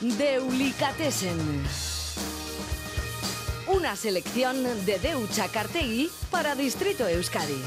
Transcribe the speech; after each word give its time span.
Deulicatessen. 0.00 1.38
Una 3.66 3.94
selección 3.96 4.56
de 4.86 4.98
Deucha 4.98 5.48
Cartegui 5.48 6.10
para 6.30 6.54
Distrito 6.54 7.06
Euskadi. 7.06 7.62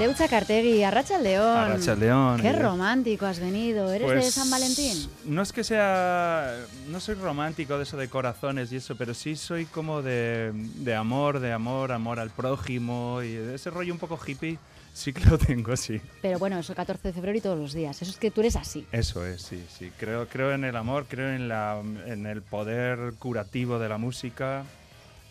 Deutza 0.00 0.28
Cartegui, 0.28 0.82
Arracha 0.82 1.18
León. 1.18 1.56
Arracha 1.56 1.94
León. 1.94 2.40
Qué 2.40 2.52
romántico 2.52 3.26
has 3.26 3.38
venido. 3.38 3.92
¿Eres 3.92 4.08
de 4.08 4.14
Pues, 4.14 4.32
San 4.34 4.50
Valentín? 4.50 4.96
No 5.26 5.42
es 5.42 5.52
que 5.52 5.62
sea. 5.62 6.56
No 6.88 7.00
soy 7.00 7.16
romántico 7.16 7.76
de 7.76 7.82
eso 7.82 7.98
de 7.98 8.08
corazones 8.08 8.72
y 8.72 8.76
eso, 8.76 8.96
pero 8.96 9.12
sí 9.12 9.36
soy 9.36 9.66
como 9.66 10.00
de, 10.00 10.52
de 10.54 10.94
amor, 10.94 11.38
de 11.40 11.52
amor, 11.52 11.92
amor 11.92 12.18
al 12.18 12.30
prójimo 12.30 13.20
y 13.22 13.32
de 13.32 13.56
ese 13.56 13.68
rollo 13.68 13.92
un 13.92 13.98
poco 13.98 14.18
hippie. 14.26 14.58
Sí 14.94 15.12
que 15.12 15.24
lo 15.26 15.38
tengo, 15.38 15.76
sí. 15.76 16.00
Pero 16.22 16.38
bueno, 16.38 16.58
eso 16.58 16.72
el 16.72 16.76
14 16.76 17.08
de 17.08 17.14
febrero 17.14 17.36
y 17.38 17.40
todos 17.42 17.58
los 17.58 17.72
días. 17.74 18.00
Eso 18.00 18.10
es 18.10 18.16
que 18.16 18.30
tú 18.30 18.40
eres 18.40 18.56
así. 18.56 18.86
Eso 18.90 19.24
es, 19.24 19.42
sí, 19.42 19.62
sí. 19.78 19.92
Creo, 19.98 20.26
creo 20.28 20.52
en 20.52 20.64
el 20.64 20.74
amor, 20.76 21.04
creo 21.08 21.28
en, 21.30 21.46
la, 21.46 21.78
en 22.06 22.26
el 22.26 22.40
poder 22.42 23.12
curativo 23.18 23.78
de 23.78 23.88
la 23.88 23.98
música. 23.98 24.64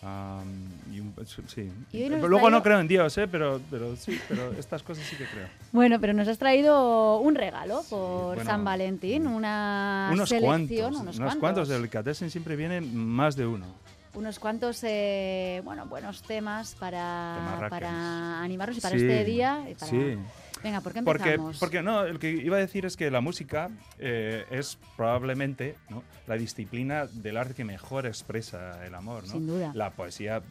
Am, 0.02 0.46
y 0.92 1.00
un- 1.00 1.14
sí. 1.46 1.70
Y 1.92 2.08
Luego 2.08 2.50
no 2.50 2.62
creo 2.62 2.80
en 2.80 2.88
Dios, 2.88 3.16
¿eh? 3.18 3.28
pero, 3.28 3.60
pero 3.70 3.94
sí, 3.96 4.18
pero 4.28 4.52
estas 4.52 4.82
cosas 4.82 5.04
sí 5.04 5.16
que 5.16 5.24
creo. 5.26 5.46
Bueno, 5.72 6.00
pero 6.00 6.12
nos 6.12 6.26
has 6.28 6.38
traído 6.38 7.18
un 7.18 7.34
regalo 7.34 7.82
por 7.90 8.34
bueno, 8.36 8.44
San 8.50 8.64
Valentín, 8.64 9.26
una 9.26 10.10
unos 10.12 10.28
selección, 10.28 10.66
cuantos, 10.96 11.18
unos, 11.18 11.36
cuantos. 11.36 11.68
del 11.68 11.78
Delicatessen 11.78 12.30
siempre 12.30 12.56
vienen 12.56 12.96
más 12.96 13.36
de 13.36 13.46
uno. 13.46 13.66
unos 14.14 14.38
cuantos, 14.40 14.80
eh, 14.82 15.62
bueno, 15.64 15.86
buenos 15.86 16.22
temas 16.22 16.74
para, 16.74 17.66
para 17.70 18.42
animarnos 18.42 18.76
y 18.78 18.80
para 18.80 18.96
Sí, 18.98 19.02
este 19.04 19.24
día. 19.24 19.64
y 19.70 19.74
para- 19.74 19.90
sí. 19.90 20.16
Venga, 20.62 20.80
¿por 20.80 20.92
qué 20.92 21.02
Porque, 21.02 21.22
empezamos? 21.30 21.58
porque 21.58 21.82
no, 21.82 22.04
lo 22.04 22.18
que 22.18 22.30
iba 22.30 22.56
a 22.56 22.60
decir 22.60 22.84
es 22.86 22.96
que 22.96 23.10
la 23.10 23.20
música 23.20 23.70
eh, 23.98 24.44
es 24.50 24.78
probablemente 24.96 25.76
¿no? 25.88 26.02
la 26.26 26.36
disciplina 26.36 27.06
del 27.06 27.36
arte 27.36 27.54
que 27.54 27.64
mejor 27.64 28.06
expresa 28.06 28.84
el 28.86 28.94
amor. 28.94 29.22
¿no? 29.26 29.32
Sin 29.32 29.46
duda. 29.46 29.72
La 29.74 29.90
poesía 29.90 30.42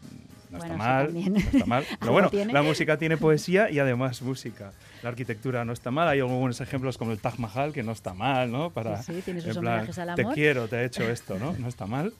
no 0.50 0.58
Bueno, 0.58 0.74
está 0.74 0.78
mal, 0.78 1.14
no 1.14 1.38
está 1.38 1.66
mal. 1.66 1.86
Pero 2.00 2.12
bueno, 2.12 2.30
tiene. 2.32 2.54
la 2.54 2.64
música 2.64 2.98
tiene 2.98 3.18
poesía 3.18 3.70
y 3.70 3.78
además 3.80 4.22
música. 4.24 4.72
La 5.04 5.10
arquitectura 5.10 5.64
no 5.64 5.74
está 5.74 5.92
mal. 5.92 6.08
Hay 6.08 6.20
algunos 6.20 6.60
ejemplos 6.60 6.98
como 6.98 7.12
el 7.12 7.20
Taj 7.20 7.38
Mahal 7.38 7.72
que 7.72 7.84
no 7.84 7.92
está 7.92 8.14
mal, 8.16 8.52
¿no? 8.52 8.72
Para, 8.72 9.02
Sí, 9.04 9.14
sí, 9.14 9.22
tiene 9.22 9.42
sus 9.42 9.56
en 9.56 9.62
plan, 9.62 9.74
homenajes 9.76 10.00
al 10.00 10.16
Te 10.16 10.22
amor". 10.24 10.34
quiero, 10.34 10.68
te 10.68 10.78
he 10.78 10.86
hecho 10.86 11.04
esto, 11.10 11.38
¿no? 11.38 11.54
No 11.54 11.68
está 11.68 11.86
mal. 11.86 12.14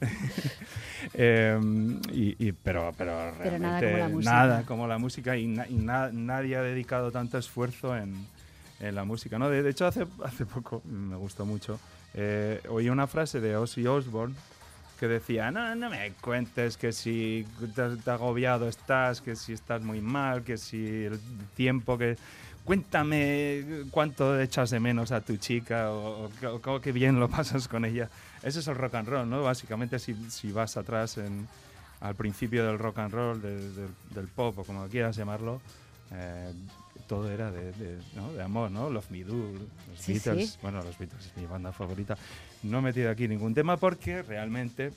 Em, 1.14 2.00
y, 2.12 2.36
y- 2.48 2.52
pero, 2.52 2.92
pero 2.96 3.32
Pero 3.42 3.58
nada 3.58 3.80
como 3.80 3.96
la 3.98 4.08
música. 4.08 4.32
nada 4.32 4.62
como 4.64 4.86
la 4.86 4.98
música 4.98 5.36
y, 5.36 5.46
na- 5.46 5.68
y 5.68 5.74
na- 5.74 6.10
nadie 6.12 6.56
ha 6.56 6.62
dedicado 6.62 7.10
tanto 7.10 7.38
esfuerzo 7.38 7.96
en, 7.96 8.14
en 8.80 8.94
la 8.94 9.04
música. 9.04 9.38
¿no? 9.38 9.48
De, 9.48 9.62
de 9.62 9.70
hecho, 9.70 9.86
hace, 9.86 10.06
hace 10.24 10.46
poco, 10.46 10.82
me 10.84 11.16
gustó 11.16 11.44
mucho, 11.46 11.78
eh, 12.14 12.60
oí 12.68 12.88
una 12.88 13.06
frase 13.06 13.40
de 13.40 13.56
Ozzy 13.56 13.86
Osbourne 13.86 14.34
que 14.98 15.08
decía, 15.08 15.50
no, 15.50 15.74
no 15.76 15.88
me 15.88 16.12
cuentes 16.20 16.76
que 16.76 16.92
si 16.92 17.46
te, 17.74 17.96
te 17.96 18.10
agobiado 18.10 18.68
estás, 18.68 19.22
que 19.22 19.34
si 19.34 19.54
estás 19.54 19.80
muy 19.82 20.00
mal, 20.02 20.42
que 20.42 20.58
si 20.58 21.04
el 21.04 21.18
tiempo 21.56 21.96
que... 21.96 22.16
Cuéntame 22.62 23.64
cuánto 23.90 24.38
echas 24.38 24.70
de 24.70 24.78
menos 24.80 25.12
a 25.12 25.22
tu 25.22 25.36
chica 25.38 25.90
o, 25.90 26.26
o, 26.26 26.30
o 26.54 26.60
cómo 26.60 26.80
que 26.80 26.92
bien 26.92 27.18
lo 27.18 27.28
pasas 27.28 27.66
con 27.66 27.84
ella. 27.84 28.08
Ese 28.42 28.60
es 28.60 28.66
el 28.68 28.74
rock 28.76 28.94
and 28.94 29.08
roll, 29.08 29.28
¿no? 29.28 29.42
Básicamente 29.42 29.98
si, 29.98 30.14
si 30.30 30.50
vas 30.52 30.76
atrás 30.76 31.18
en, 31.18 31.46
al 32.00 32.14
principio 32.14 32.64
del 32.66 32.78
rock 32.78 32.98
and 33.00 33.12
roll, 33.12 33.42
de- 33.42 33.70
de- 33.72 33.88
del 34.14 34.28
pop 34.28 34.58
o 34.58 34.64
como 34.64 34.86
quieras 34.88 35.16
llamarlo, 35.16 35.60
eh, 36.12 36.52
todo 37.06 37.30
era 37.30 37.50
de, 37.50 37.72
de, 37.72 37.98
¿no? 38.14 38.32
de 38.32 38.42
amor, 38.42 38.70
¿no? 38.70 38.88
Love 38.88 39.10
Me 39.10 39.24
Do, 39.24 39.34
los 39.34 39.98
Sí, 39.98 40.14
Beatles. 40.14 40.50
sí. 40.52 40.58
Bueno, 40.62 40.82
los 40.82 40.96
Beatles 40.98 41.26
es 41.26 41.36
mi 41.36 41.44
banda 41.46 41.72
favorita. 41.72 42.16
No 42.62 42.78
he 42.78 42.82
metido 42.82 43.10
aquí 43.10 43.26
ningún 43.28 43.52
tema 43.54 43.76
porque 43.76 44.22
realmente 44.22 44.92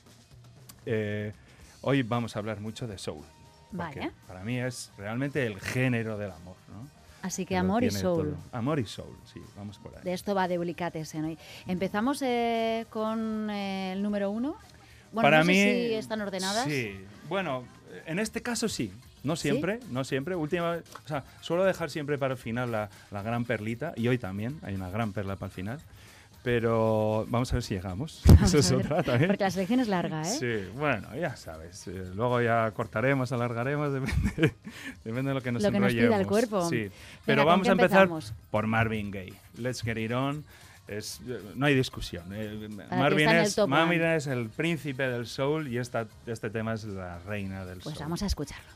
eh, 0.85 1.33
hoy 1.81 2.03
vamos 2.03 2.35
a 2.35 2.39
hablar 2.39 2.59
mucho 2.59 2.87
de 2.87 2.97
soul. 2.97 3.23
Vale. 3.71 4.11
Para 4.27 4.43
mí 4.43 4.59
es 4.59 4.91
realmente 4.97 5.45
el 5.45 5.59
género 5.59 6.17
del 6.17 6.31
amor, 6.31 6.55
¿no? 6.69 6.87
Así 7.23 7.45
que 7.45 7.55
amor 7.57 7.83
y 7.85 7.89
soul. 7.89 8.31
todo. 8.33 8.37
Amor 8.51 8.79
y 8.79 8.85
soul, 8.85 9.15
sí, 9.33 9.41
vamos 9.57 9.79
por 9.79 9.95
ahí. 9.95 10.03
De 10.03 10.13
esto 10.13 10.35
va 10.35 10.47
Deulicatessen 10.47 11.23
hoy. 11.23 11.37
Empezamos 11.65 12.21
eh, 12.21 12.85
con 12.89 13.49
eh, 13.49 13.93
el 13.93 14.03
número 14.03 14.29
uno. 14.29 14.55
Bueno, 15.13 15.27
Para 15.27 15.39
no 15.39 15.45
sé 15.45 15.51
mí, 15.51 15.55
si 15.55 15.93
están 15.93 16.19
ordenadas. 16.21 16.65
Sí, 16.65 16.99
bueno, 17.29 17.63
en 18.05 18.19
este 18.19 18.41
caso 18.41 18.67
sí. 18.67 18.91
No 19.23 19.37
siempre, 19.37 19.79
no 19.89 20.03
siempre. 20.03 20.35
Última, 20.35 20.79
o 21.05 21.07
sea, 21.07 21.23
suelo 21.39 21.63
dejar 21.63 21.89
siempre 21.89 22.17
para 22.17 22.33
el 22.33 22.37
final 22.37 22.71
la, 22.73 22.89
la 23.09 23.21
gran 23.21 23.45
perlita, 23.45 23.93
y 23.95 24.09
hoy 24.09 24.17
también 24.17 24.59
hay 24.61 24.75
una 24.75 24.89
gran 24.89 25.13
perla 25.13 25.37
para 25.37 25.47
el 25.47 25.53
final. 25.53 25.79
Pero 26.43 27.25
vamos 27.29 27.51
a 27.53 27.55
ver 27.55 27.63
si 27.63 27.73
llegamos. 27.75 28.21
Vamos 28.27 28.53
Eso 28.53 28.57
es 28.57 28.71
otra 28.73 29.01
también. 29.01 29.27
Porque 29.29 29.43
la 29.45 29.51
selección 29.51 29.79
es 29.79 29.87
larga, 29.87 30.21
¿eh? 30.23 30.25
Sí, 30.25 30.69
bueno, 30.77 31.07
ya 31.15 31.35
sabes. 31.37 31.87
eh, 31.87 32.11
luego 32.13 32.41
ya 32.41 32.69
cortaremos, 32.71 33.31
alargaremos, 33.31 33.93
depende, 33.93 34.53
depende 35.05 35.29
de 35.29 35.33
lo 35.35 35.41
que 35.41 35.51
nos 35.53 35.63
Lo 35.63 35.71
que 35.71 35.79
nos 35.79 35.91
pida 35.93 36.01
el 36.01 36.05
enrollemos. 36.07 36.27
cuerpo. 36.27 36.69
Sí, 36.69 36.89
pero 37.25 37.43
¿con 37.43 37.47
vamos 37.47 37.69
a 37.69 37.71
empezar 37.71 38.09
por 38.51 38.67
Marvin 38.67 39.09
Gaye. 39.09 39.33
Let's 39.57 39.81
get 39.81 39.97
it 39.97 40.11
on. 40.11 40.43
Es, 40.85 41.21
eh, 41.25 41.39
no 41.55 41.65
hay 41.65 41.75
discusión. 41.75 42.25
eh, 42.33 42.67
Marvin, 42.91 43.29
es, 43.29 43.57
Marvin 43.65 44.01
es 44.03 44.27
el 44.27 44.49
príncipe 44.49 45.03
del 45.07 45.27
soul 45.27 45.69
y 45.69 45.77
esta, 45.77 46.07
este 46.27 46.49
tema 46.49 46.73
es 46.73 46.83
la 46.83 47.19
reina 47.19 47.63
del 47.63 47.79
Pues 47.79 47.95
soul. 47.95 48.03
vamos 48.03 48.21
a 48.21 48.25
escucharlo. 48.25 48.69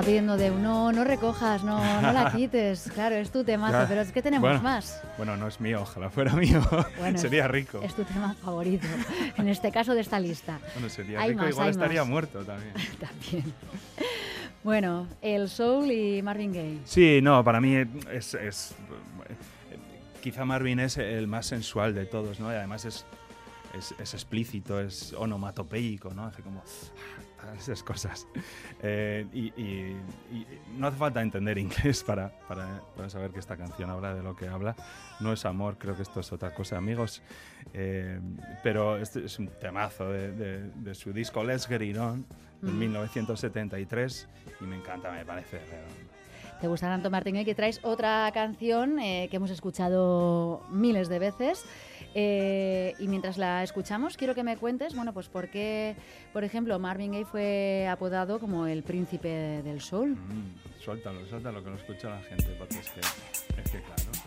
Está 0.00 0.06
pidiendo 0.08 0.36
de 0.38 0.50
no, 0.50 0.92
no 0.92 1.04
recojas, 1.04 1.62
no, 1.62 1.78
no 2.00 2.12
la 2.12 2.32
quites. 2.36 2.90
Claro, 2.94 3.16
es 3.16 3.30
tu 3.30 3.44
temazo, 3.44 3.80
Ya. 3.82 3.86
pero 3.88 4.00
es 4.00 4.12
que 4.12 4.22
tenemos 4.22 4.48
Bueno, 4.48 4.62
más. 4.62 5.02
Bueno, 5.18 5.36
no 5.36 5.46
es 5.46 5.60
mío, 5.60 5.82
ojalá 5.82 6.08
fuera 6.10 6.32
mío. 6.34 6.62
Bueno, 6.98 7.18
sería 7.18 7.46
rico. 7.48 7.80
Es 7.82 7.94
tu 7.94 8.04
tema 8.04 8.34
favorito, 8.34 8.86
en 9.36 9.48
este 9.48 9.70
caso 9.70 9.94
de 9.94 10.00
esta 10.00 10.18
lista. 10.18 10.58
Bueno, 10.74 10.88
sería 10.88 11.20
Hay 11.20 11.30
rico, 11.30 11.42
más, 11.42 11.50
igual 11.50 11.68
estaría 11.70 12.00
más. 12.02 12.08
muerto 12.10 12.44
también. 12.44 12.72
También. 13.00 13.52
Bueno, 14.62 15.06
el 15.22 15.48
soul 15.48 15.90
y 15.90 16.22
Marvin 16.22 16.52
Gaye. 16.52 16.78
Sí, 16.84 17.20
no, 17.22 17.42
para 17.44 17.60
mí 17.60 17.76
es, 18.10 18.34
es- 18.34 18.74
quizá 20.22 20.44
Marvin 20.44 20.80
es 20.80 20.96
el 20.98 21.26
más 21.26 21.46
sensual 21.46 21.94
de 21.94 22.04
todos, 22.06 22.40
¿no? 22.40 22.50
Y 22.52 22.54
además 22.56 22.84
es, 22.84 23.04
es, 23.78 23.94
es 23.98 24.14
explícito, 24.14 24.80
es 24.80 25.12
onomatopeico, 25.14 26.12
¿no? 26.14 26.24
Hace 26.26 26.42
como 26.42 26.62
esas 27.58 27.82
cosas. 27.82 28.26
Eh, 28.82 29.26
y, 29.32 29.46
y- 29.60 29.96
y 30.32 30.46
no 30.76 30.86
hace 30.86 30.96
falta 30.96 31.20
entender 31.22 31.58
inglés 31.58 32.02
para, 32.04 32.30
para, 32.48 32.82
para 32.96 33.08
saber 33.10 33.30
que 33.30 33.38
esta 33.40 33.56
canción 33.56 33.90
habla 33.90 34.14
de 34.14 34.22
lo 34.22 34.34
que 34.36 34.48
habla. 34.48 34.74
No 35.20 35.32
es 35.32 35.44
amor, 35.44 35.76
creo 35.78 35.94
que 35.96 36.02
esto 36.02 36.20
es 36.20 36.32
otra 36.32 36.54
cosa, 36.54 36.76
amigos. 36.76 37.22
Eh, 37.74 38.18
pero 38.62 38.96
este 38.98 39.24
es 39.24 39.38
un 39.38 39.48
temazo 39.48 40.10
de, 40.10 40.32
de- 40.32 40.70
de 40.70 40.94
su 40.94 41.12
disco 41.12 41.42
Let's 41.44 41.66
Get 41.66 41.82
It 41.82 41.96
On, 41.98 42.24
del 42.62 42.74
Mm. 42.74 42.78
1973, 42.78 44.28
y 44.60 44.64
me 44.64 44.76
encanta, 44.76 45.10
me 45.10 45.24
parece 45.24 45.58
redondo. 45.58 46.10
Te 46.60 46.68
gusta 46.68 46.88
tanto 46.88 47.08
Martin 47.10 47.34
Gaye 47.36 47.46
que 47.46 47.54
traes 47.54 47.80
otra 47.82 48.30
canción 48.34 48.98
eh, 48.98 49.28
que 49.30 49.36
hemos 49.36 49.50
escuchado 49.50 50.62
miles 50.70 51.08
de 51.08 51.18
veces. 51.18 51.64
Eh, 52.14 52.94
y 52.98 53.08
mientras 53.08 53.38
la 53.38 53.62
escuchamos, 53.62 54.16
quiero 54.16 54.34
que 54.34 54.42
me 54.42 54.56
cuentes, 54.56 54.94
bueno, 54.94 55.12
pues 55.12 55.28
por 55.28 55.48
qué, 55.48 55.94
por 56.32 56.44
ejemplo, 56.44 56.78
Marvin 56.78 57.12
Gaye 57.12 57.24
fue 57.24 57.86
apodado 57.88 58.40
como 58.40 58.66
el 58.66 58.82
príncipe 58.82 59.62
del 59.62 59.80
soul. 59.80 60.10
Mm, 60.10 60.80
suéltalo, 60.82 61.24
suéltalo, 61.26 61.62
que 61.62 61.70
lo 61.70 61.76
escucha 61.76 62.10
la 62.10 62.22
gente, 62.22 62.54
porque 62.58 62.78
es 62.78 62.90
que, 62.90 63.00
es 63.00 63.70
que 63.70 63.82
claro. 63.82 64.19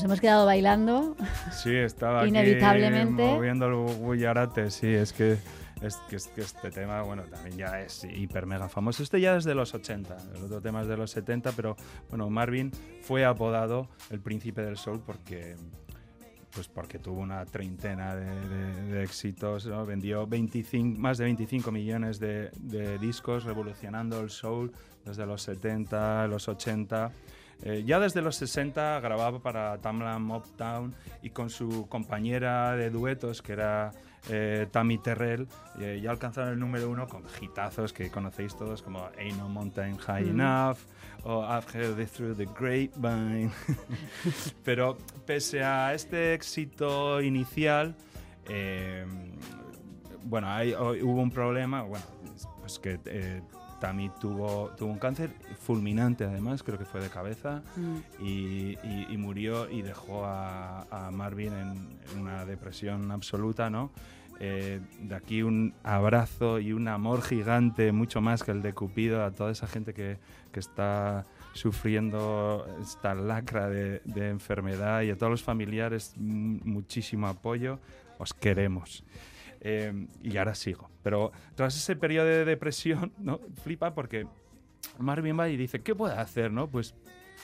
Nos 0.00 0.04
hemos 0.04 0.20
quedado 0.20 0.46
bailando. 0.46 1.14
Sí, 1.52 1.74
estaba 1.74 2.26
Inevitablemente. 2.26 3.22
aquí 3.22 3.34
moviendo 3.34 3.66
el 3.66 4.10
guillarate, 4.16 4.70
sí, 4.70 4.86
es 4.88 5.12
que, 5.12 5.36
es, 5.82 5.96
que, 6.08 6.16
es 6.16 6.28
que 6.28 6.40
este 6.40 6.70
tema, 6.70 7.02
bueno, 7.02 7.24
también 7.24 7.58
ya 7.58 7.80
es 7.82 8.04
hiper 8.04 8.46
mega 8.46 8.70
famoso. 8.70 9.02
Este 9.02 9.20
ya 9.20 9.36
es 9.36 9.44
de 9.44 9.54
los 9.54 9.74
80, 9.74 10.16
el 10.36 10.44
otro 10.44 10.62
tema 10.62 10.80
es 10.80 10.88
de 10.88 10.96
los 10.96 11.10
70, 11.10 11.52
pero 11.52 11.76
bueno, 12.08 12.30
Marvin 12.30 12.70
fue 13.02 13.26
apodado 13.26 13.88
el 14.10 14.20
príncipe 14.20 14.62
del 14.62 14.78
soul 14.78 15.00
porque 15.04 15.56
pues 16.54 16.66
porque 16.66 16.98
tuvo 16.98 17.20
una 17.20 17.44
treintena 17.44 18.16
de, 18.16 18.24
de- 18.24 18.82
de 18.92 19.04
éxitos, 19.04 19.66
¿no? 19.66 19.86
vendió 19.86 20.26
25, 20.26 20.98
más 20.98 21.18
de 21.18 21.24
25 21.24 21.70
millones 21.70 22.18
de, 22.18 22.50
de 22.58 22.98
discos 22.98 23.44
revolucionando 23.44 24.18
el 24.20 24.30
soul 24.30 24.72
desde 25.04 25.26
los 25.26 25.42
70, 25.42 26.26
los 26.26 26.48
80. 26.48 27.12
Eh, 27.62 27.82
ya 27.84 28.00
desde 28.00 28.22
los 28.22 28.36
60 28.36 29.00
grababa 29.00 29.38
para 29.40 29.76
Tamla 29.78 30.18
Motown 30.18 30.94
y 31.22 31.30
con 31.30 31.50
su 31.50 31.86
compañera 31.88 32.74
de 32.74 32.88
duetos, 32.90 33.42
que 33.42 33.52
era 33.52 33.92
eh, 34.30 34.66
Tammy 34.70 34.96
Terrell, 34.98 35.46
eh, 35.78 36.00
ya 36.02 36.10
alcanzaron 36.10 36.50
el 36.54 36.58
número 36.58 36.88
uno 36.90 37.06
con 37.06 37.22
hitazos 37.40 37.92
que 37.92 38.10
conocéis 38.10 38.56
todos 38.56 38.80
como 38.82 39.08
Ain't 39.18 39.36
No 39.38 39.48
Mountain 39.48 39.96
High 39.98 40.24
Mm. 40.24 40.40
Enough 40.40 40.78
o 41.24 41.42
I've 41.44 41.66
Heard 41.74 42.00
It 42.00 42.08
Through 42.10 42.36
the 42.36 42.46
Grapevine. 42.46 43.50
Pero 44.64 44.96
pese 45.26 45.62
a 45.62 45.92
este 45.94 46.32
éxito 46.34 47.20
inicial, 47.20 47.94
eh, 48.48 49.04
bueno, 50.24 50.48
hay- 50.50 50.72
hubo 50.74 51.20
un 51.20 51.30
problema, 51.30 51.82
bueno, 51.82 52.04
pues 52.60 52.78
que 52.78 52.98
Tammy 53.80 54.10
tuvo, 54.20 54.70
tuvo 54.76 54.90
un 54.92 54.98
cáncer 54.98 55.30
fulminante 55.60 56.24
además, 56.24 56.62
creo 56.62 56.78
que 56.78 56.84
fue 56.84 57.00
de 57.00 57.08
cabeza, 57.08 57.62
Mm. 57.76 57.96
y, 58.24 58.28
y- 58.82 59.06
y 59.10 59.16
murió 59.16 59.68
y 59.70 59.82
dejó 59.82 60.24
a, 60.26 60.82
a 60.90 61.10
Marvin 61.10 61.52
en, 61.54 61.98
en 62.12 62.20
una 62.20 62.44
depresión 62.44 63.10
absoluta, 63.10 63.70
¿no? 63.70 63.90
Eh, 64.42 64.80
de 65.02 65.14
aquí 65.14 65.42
un 65.42 65.74
abrazo 65.82 66.60
y 66.60 66.72
un 66.72 66.88
amor 66.88 67.20
gigante, 67.22 67.92
mucho 67.92 68.20
más 68.22 68.42
que 68.42 68.52
el 68.52 68.62
de 68.62 68.72
Cupido, 68.72 69.22
a 69.22 69.32
toda 69.32 69.50
esa 69.52 69.66
gente 69.66 69.92
que, 69.92 70.18
que 70.52 70.60
está 70.60 71.26
sufriendo 71.52 72.66
esta 72.80 73.14
lacra 73.14 73.68
de, 73.68 74.00
de 74.04 74.28
enfermedad 74.28 75.02
y 75.02 75.10
a 75.10 75.16
todos 75.16 75.30
los 75.30 75.42
familiares 75.42 76.14
m- 76.16 76.60
muchísimo 76.64 77.26
apoyo. 77.28 77.78
Os 78.18 78.34
queremos. 78.34 79.02
Eh, 79.60 80.06
y 80.22 80.36
ahora 80.36 80.54
sigo. 80.54 80.88
Pero 81.02 81.32
tras 81.54 81.76
ese 81.76 81.96
periodo 81.96 82.26
de 82.26 82.44
depresión, 82.44 83.12
¿no? 83.18 83.40
flipa 83.62 83.94
porque 83.94 84.26
Marvin 84.98 85.38
va 85.38 85.48
y 85.48 85.56
dice, 85.56 85.80
¿qué 85.82 85.94
puedo 85.94 86.14
hacer? 86.18 86.50
¿no? 86.50 86.68
Pues 86.68 86.94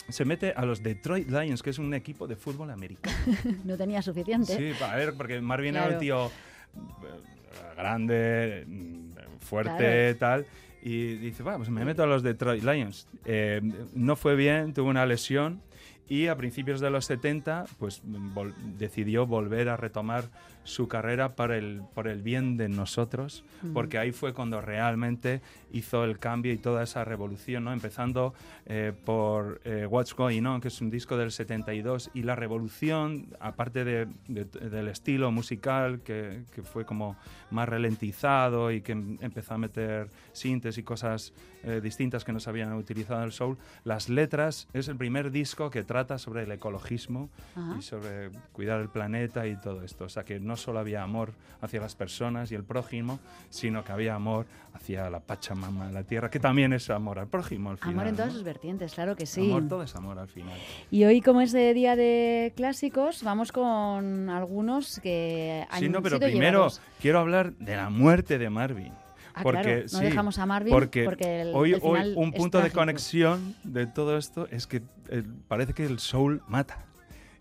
se 0.09 0.25
mete 0.25 0.53
a 0.53 0.65
los 0.65 0.83
Detroit 0.83 1.29
Lions, 1.29 1.63
que 1.63 1.71
es 1.71 1.79
un 1.79 1.93
equipo 1.95 2.27
de 2.27 2.37
fútbol 2.37 2.71
americano. 2.71 3.17
No 3.65 3.77
tenía 3.77 4.03
suficiente. 4.03 4.57
Sí, 4.57 4.85
a 4.85 4.97
ver, 4.97 5.15
porque 5.15 5.41
Marvin 5.41 5.75
era 5.75 5.85
Claro. 5.85 5.95
un 5.95 6.01
tío 6.01 6.27
eh, 6.27 7.75
grande, 7.77 8.65
mm, 8.67 9.11
fuerte, 9.41 10.15
tal. 10.17 10.47
Y 10.83 11.17
dice, 11.17 11.43
va, 11.43 11.57
pues 11.57 11.69
me 11.69 11.85
meto 11.85 12.03
a 12.03 12.07
los 12.07 12.23
Detroit 12.23 12.63
Lions. 12.63 13.09
Eh, 13.25 13.61
no 13.95 14.15
fue 14.17 14.37
bien, 14.37 14.73
tuvo 14.73 14.89
una 14.89 15.05
lesión 15.05 15.61
y 16.09 16.27
a 16.29 16.37
principios 16.37 16.81
de 16.81 16.91
los 16.91 17.05
70 17.07 17.67
pues 17.79 18.03
vol- 18.05 18.55
decidió 18.79 19.27
volver 19.27 19.69
a 19.69 19.77
retomar 19.77 20.25
su 20.65 20.89
carrera 20.89 21.37
para 21.37 21.57
el, 21.57 21.83
por 21.95 22.09
el 22.09 22.23
bien 22.23 22.57
de 22.57 22.69
nosotros, 22.69 23.45
Mm. 23.63 23.73
porque 23.73 23.99
ahí 23.99 24.11
fue 24.11 24.33
cuando 24.35 24.61
realmente 24.61 25.41
hizo 25.73 26.03
el 26.05 26.19
cambio 26.19 26.53
y 26.53 26.59
toda 26.59 26.83
esa 26.83 27.05
revolución, 27.05 27.65
¿no? 27.65 27.73
empezando 27.73 28.35
eh, 28.67 28.93
por 29.05 29.61
eh, 29.65 29.87
What's 29.89 30.13
Going 30.15 30.45
On, 30.45 30.61
que 30.61 30.69
es 30.69 30.81
un 30.81 30.91
disco 30.91 31.17
del 31.17 31.31
72, 31.31 32.11
y 32.15 32.23
la 32.25 32.35
revolución, 32.35 33.29
aparte 33.39 33.85
de- 33.85 34.09
de- 34.27 34.45
del 34.45 34.89
estilo 34.89 35.31
musical, 35.31 36.01
que, 36.01 36.43
que 36.53 36.63
fue 36.63 36.85
como 36.85 37.17
más 37.53 37.69
ralentizado 37.69 38.73
y 38.73 38.81
que 38.81 38.93
em- 38.93 39.19
empezó 39.21 39.55
a 39.55 39.59
meter 39.59 40.09
sintes 40.33 40.79
y 40.79 40.83
cosas 40.83 41.33
eh, 41.67 41.81
distintas 41.83 42.25
que 42.25 42.33
no 42.33 42.41
se 42.41 42.49
habían 42.49 42.73
utilizado 42.73 43.21
en 43.21 43.27
el 43.27 43.33
soul, 43.33 43.59
las 43.85 44.09
letras 44.09 44.69
es 44.73 44.89
el 44.89 44.97
primer 44.97 45.31
disco 45.31 45.69
que 45.71 45.83
trata 45.83 46.17
sobre 46.19 46.45
el 46.45 46.53
ecologismo 46.53 47.29
Ajá. 47.55 47.77
y 47.79 47.83
sobre 47.83 48.31
cuidar 48.53 48.81
el 48.81 48.89
planeta 48.89 49.47
y 49.47 49.57
todo 49.57 49.83
esto. 49.83 50.05
O 50.05 50.09
sea 50.09 50.25
que 50.25 50.41
no 50.41 50.57
solo 50.57 50.79
había 50.79 51.03
amor 51.03 51.33
hacia 51.61 51.81
las 51.81 51.95
personas 51.95 52.51
y 52.53 52.55
el 52.55 52.65
prójimo, 52.65 53.19
sino 53.51 53.85
que 53.85 53.93
había 53.93 54.15
amor 54.15 54.47
hacia 54.75 55.09
la 55.11 55.21
Pachamama, 55.21 55.91
la 55.91 56.03
tierra, 56.05 56.31
que 56.31 56.39
también 56.39 56.73
es 56.73 56.89
amor 56.91 57.19
al 57.19 57.29
prójimo 57.29 57.71
al 57.71 57.79
final. 57.79 57.95
Amor 57.95 58.07
en 58.09 58.15
todas 58.17 58.29
¿no? 58.29 58.35
sus 58.35 58.45
vertientes, 58.45 58.95
claro 58.95 59.17
que 59.17 59.27
sí. 59.27 59.51
Amor, 59.51 59.69
todo 59.69 59.83
es 59.83 59.95
amor 59.97 60.19
al 60.19 60.29
final. 60.29 60.57
Y 60.91 61.05
hoy, 61.05 61.21
como 61.23 61.41
es 61.41 61.53
de 61.53 61.73
día 61.75 61.97
de 61.97 62.53
clásicos, 62.57 63.23
vamos 63.23 63.53
con 63.53 64.29
algunos 64.31 65.01
que 65.01 65.65
han 65.71 65.81
Sí, 65.81 65.89
no, 65.89 66.03
pero 66.03 66.19
sido 66.19 66.29
primero 66.29 66.59
llevados- 66.69 66.81
quiero 67.01 67.19
hablar 67.21 67.53
de 67.55 67.75
la 67.77 67.89
muerte 67.91 68.39
de 68.39 68.51
Marvin. 68.51 68.93
Ah, 69.37 69.43
porque 69.43 69.61
claro, 69.63 69.83
no 69.83 69.89
sí, 69.89 70.05
dejamos 70.07 70.39
a 70.39 70.47
Marvin 70.47 70.73
porque, 70.73 71.05
porque 71.05 71.43
el- 71.43 71.55
hoy, 71.55 71.75
el 71.75 71.81
hoy 71.83 71.99
final 71.99 72.15
un 72.17 72.29
es 72.31 72.35
punto 72.41 72.61
de 72.63 72.71
conexión 72.71 73.55
de 73.65 73.87
todo 73.87 74.17
esto 74.17 74.49
es 74.51 74.67
que 74.67 74.83
eh, 75.11 75.23
parece 75.47 75.75
que 75.75 75.85
el 75.85 75.99
soul 75.99 76.43
mata. 76.49 76.85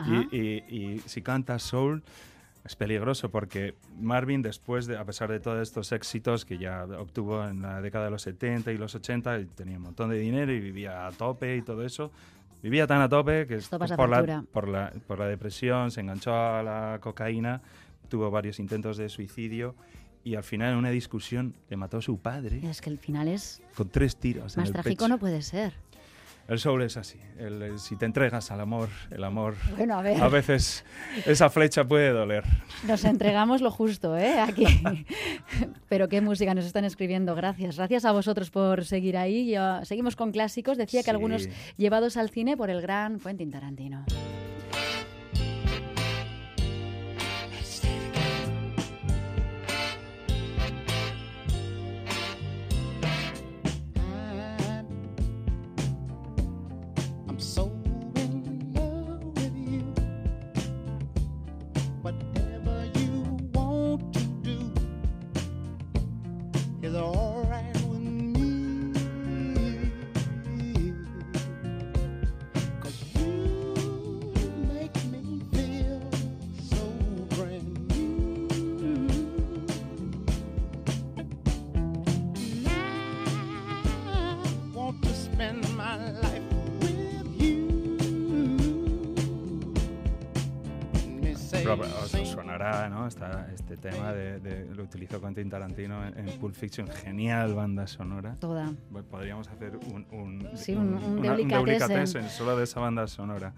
Y, 0.06 0.36
y- 0.36 0.64
y 0.68 0.98
si 1.06 1.22
cantas 1.22 1.62
soul 1.62 2.02
es 2.66 2.76
peligroso 2.76 3.30
porque 3.30 3.74
Marvin 3.98 4.42
después 4.42 4.86
de 4.86 4.98
a 4.98 5.04
pesar 5.06 5.30
de 5.30 5.40
todos 5.40 5.62
estos 5.62 5.90
éxitos 5.92 6.44
que 6.44 6.58
ya 6.58 6.84
obtuvo 6.84 7.42
en 7.48 7.62
la 7.62 7.80
década 7.80 8.04
de 8.04 8.10
los 8.10 8.20
70 8.22 8.72
y 8.72 8.76
los 8.76 8.94
80 8.94 9.38
y 9.40 9.46
tenía 9.46 9.78
un 9.78 9.84
montón 9.84 10.10
de 10.10 10.18
dinero 10.18 10.52
y 10.52 10.60
vivía 10.60 11.06
a 11.06 11.12
tope 11.12 11.56
y 11.56 11.62
todo 11.62 11.82
eso 11.82 12.12
vivía 12.62 12.86
tan 12.86 13.00
a 13.00 13.08
tope 13.08 13.46
que 13.46 13.56
por, 13.96 14.08
la, 14.10 14.16
por, 14.52 14.68
la, 14.68 14.92
por 15.06 15.18
la 15.18 15.26
depresión 15.28 15.90
se 15.90 16.00
enganchó 16.02 16.34
a 16.34 16.62
la 16.62 16.98
cocaína 17.00 17.62
tuvo 18.10 18.30
varios 18.30 18.58
intentos 18.60 18.98
de 18.98 19.08
suicidio 19.08 19.74
y 20.26 20.34
al 20.34 20.42
final 20.42 20.72
en 20.72 20.78
una 20.78 20.90
discusión 20.90 21.54
le 21.70 21.76
mató 21.76 21.98
a 21.98 22.02
su 22.02 22.18
padre 22.18 22.60
Es 22.68 22.80
que 22.80 22.90
el 22.90 22.98
final 22.98 23.28
es 23.28 23.62
con 23.76 23.88
tres 23.88 24.16
tiros 24.16 24.56
en 24.56 24.62
más 24.62 24.68
el 24.68 24.72
trágico 24.72 25.04
pecho. 25.04 25.08
no 25.08 25.18
puede 25.18 25.40
ser. 25.40 25.72
El 26.48 26.58
soul 26.60 26.82
es 26.82 26.96
así. 26.96 27.18
el- 27.38 27.60
el- 27.62 27.78
si 27.80 27.96
te 27.96 28.06
entregas 28.06 28.50
al 28.52 28.60
amor, 28.60 28.88
el 29.10 29.22
amor 29.24 29.54
Bueno, 29.76 29.98
a 29.98 30.02
ver. 30.02 30.20
a 30.22 30.28
veces 30.28 30.84
esa 31.26 31.50
flecha 31.50 31.84
puede 31.84 32.10
doler. 32.10 32.44
Nos 32.86 33.04
entregamos 33.04 33.60
lo 33.62 33.70
justo, 33.72 34.16
¿eh? 34.16 34.38
Aquí. 34.40 34.64
Pero 35.88 36.08
qué 36.08 36.20
música 36.20 36.54
nos 36.54 36.64
están 36.64 36.84
escribiendo. 36.84 37.34
Gracias. 37.34 37.76
Gracias 37.76 38.04
a 38.04 38.12
vosotros 38.12 38.50
por 38.50 38.84
seguir 38.84 39.16
ahí. 39.16 39.48
Ya 39.50 39.84
seguimos 39.84 40.14
con 40.16 40.30
clásicos. 40.32 40.76
Decía 40.78 41.00
que 41.00 41.04
Sí. 41.06 41.10
algunos 41.10 41.48
llevados 41.76 42.16
al 42.16 42.30
cine 42.30 42.56
por 42.56 42.70
el 42.70 42.80
gran 42.80 43.18
Quentin 43.20 43.50
Tarantino. 43.50 44.04
Este 93.56 93.76
tema 93.76 94.12
de, 94.12 94.38
de- 94.40 94.74
lo 94.74 94.84
utilizó 94.84 95.20
Quentin 95.20 95.48
Tarantino 95.50 96.06
en, 96.06 96.16
en 96.28 96.38
Pulp 96.38 96.54
Fiction. 96.54 96.86
Genial 96.88 97.54
banda 97.54 97.86
sonora. 97.86 98.36
Toda. 98.38 98.72
Podríamos 99.10 99.48
hacer 99.48 99.76
un, 99.76 100.06
un, 100.12 100.48
Sí, 100.54 100.72
un- 100.74 100.94
un 100.94 101.22
delicatessen. 101.22 101.64
delicatessen 101.64 102.28
solo 102.30 102.56
de 102.56 102.64
esa 102.64 102.80
banda 102.80 103.06
sonora. 103.06 103.52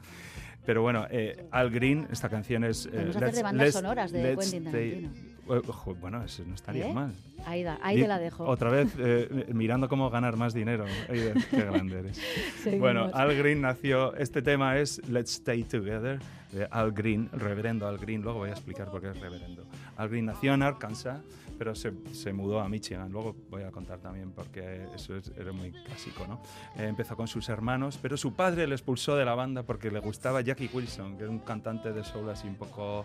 Pero 0.65 0.83
bueno, 0.83 1.07
eh, 1.11 1.47
Al 1.51 1.71
Green, 1.71 2.07
esta 2.11 2.29
canción 2.29 2.63
es... 2.65 2.87
eh, 2.93 3.07
hacer 3.09 3.33
de 3.35 3.43
bandas 3.43 3.73
sonoras 3.73 4.13
de 4.13 4.37
Quentin 4.37 4.65
Tarantino. 4.65 5.11
Ojo, 5.49 5.95
bueno, 5.95 6.23
eso 6.23 6.43
no 6.47 6.55
estaría 6.55 6.89
¿Eh? 6.89 6.93
mal. 6.93 7.15
Ahí, 7.47 7.63
da- 7.63 7.79
ahí 7.83 7.97
Di- 7.97 8.03
te 8.03 8.09
la 8.09 8.19
dejo. 8.19 8.45
Otra 8.45 8.71
vez 8.71 8.93
eh, 8.99 9.47
mirando 9.53 9.89
cómo 9.89 10.11
ganar 10.11 10.37
más 10.37 10.55
dinero. 10.55 10.85
Eider, 11.09 11.35
qué 11.51 11.57
grande 11.63 11.99
eres. 12.01 12.21
Seguimos. 12.63 12.81
Bueno, 12.81 13.11
Al 13.15 13.37
Green 13.37 13.61
nació. 13.61 14.15
Este 14.17 14.43
tema 14.43 14.79
es 14.79 15.01
Let's 15.09 15.33
Stay 15.35 15.63
Together 15.65 16.19
de 16.53 16.67
Al 16.71 16.93
Green, 16.93 17.29
reverendo 17.33 17.87
Al 17.87 17.99
Green. 17.99 18.23
Luego 18.23 18.41
voy 18.41 18.51
a 18.51 18.53
explicar 18.53 18.91
por 18.91 19.01
qué 19.01 19.11
es 19.11 19.21
reverendo. 19.21 19.65
Al 19.97 20.09
Green 20.09 20.27
nació 20.27 20.55
en 20.55 20.63
Arkansas, 20.63 21.21
pero 21.59 21.75
se, 21.75 21.93
se 22.13 22.33
mudó 22.33 22.61
a 22.61 22.69
Michigan. 22.69 23.11
Luego 23.13 23.35
voy 23.51 23.63
a 23.65 23.71
contar 23.71 23.99
también 23.99 24.31
porque 24.33 24.87
eso 24.95 25.17
es- 25.17 25.31
era 25.37 25.53
muy 25.53 25.73
clásico, 25.73 26.27
¿no? 26.27 26.41
Eh, 26.77 26.87
empezó 26.87 27.17
con 27.17 27.27
sus 27.29 27.49
hermanos, 27.49 27.99
pero 28.01 28.17
su 28.17 28.33
padre 28.33 28.67
le 28.67 28.75
expulsó 28.75 29.17
de 29.17 29.25
la 29.25 29.35
banda 29.35 29.63
porque 29.63 29.91
le 29.91 30.01
gustaba 30.01 30.41
Jackie 30.41 30.71
Wilson, 30.73 31.17
que 31.17 31.25
era 31.25 31.31
un 31.31 31.41
cantante 31.41 31.93
de 31.93 32.03
soul 32.05 32.29
así 32.31 32.47
un 32.49 32.55
poco 32.57 33.05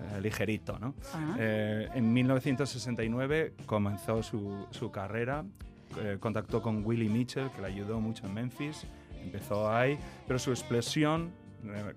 eh, 0.00 0.20
ligerito, 0.20 0.78
¿no? 0.78 0.94
Ah. 1.14 1.36
Eh, 1.38 1.88
en 1.94 2.12
1969 2.12 3.54
comenzó 3.66 4.22
su, 4.22 4.66
su 4.70 4.90
carrera, 4.90 5.44
eh, 6.00 6.18
contactó 6.20 6.62
con 6.62 6.84
Willie 6.84 7.08
Mitchell, 7.08 7.50
que 7.50 7.60
le 7.60 7.68
ayudó 7.68 8.00
mucho 8.00 8.26
en 8.26 8.34
Memphis, 8.34 8.86
empezó 9.22 9.70
ahí, 9.70 9.98
pero 10.26 10.38
su 10.38 10.50
explosión 10.50 11.26
eh, 11.26 11.47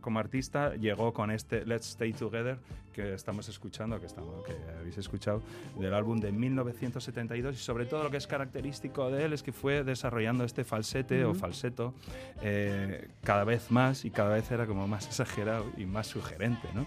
como 0.01 0.20
artista 0.20 0.75
llegó 0.75 1.13
con 1.13 1.32
este 1.32 1.65
Let's 1.65 1.89
Stay 1.89 2.13
Together 2.13 2.58
que 2.94 3.13
estamos 3.13 3.48
escuchando, 3.48 4.00
que, 4.00 4.06
estamos, 4.06 4.44
que 4.46 4.53
habéis 4.80 4.98
escuchado, 4.98 5.41
del 5.80 5.94
álbum 5.94 6.20
de 6.20 6.32
1972 6.32 7.56
y 7.56 7.60
sobre 7.60 7.86
todo 7.86 8.03
lo 8.03 8.12
que 8.12 8.18
es 8.18 8.27
característico 8.27 9.10
de 9.10 9.25
él 9.25 9.34
es 9.34 9.44
que 9.44 9.53
fue 9.53 9.84
desarrollando 9.84 10.44
este 10.44 10.63
falsete 10.63 11.24
o 11.24 11.32
Ujú. 11.32 11.39
falseto 11.39 11.94
eh, 12.41 13.08
cada 13.24 13.44
vez 13.46 13.72
más 13.72 14.03
y 14.03 14.12
cada 14.12 14.34
vez 14.34 14.51
era 14.51 14.65
como 14.65 14.88
más 14.88 15.08
exagerado 15.08 15.65
y 15.77 15.86
más 15.86 16.08
sugerente, 16.08 16.68
¿no? 16.74 16.86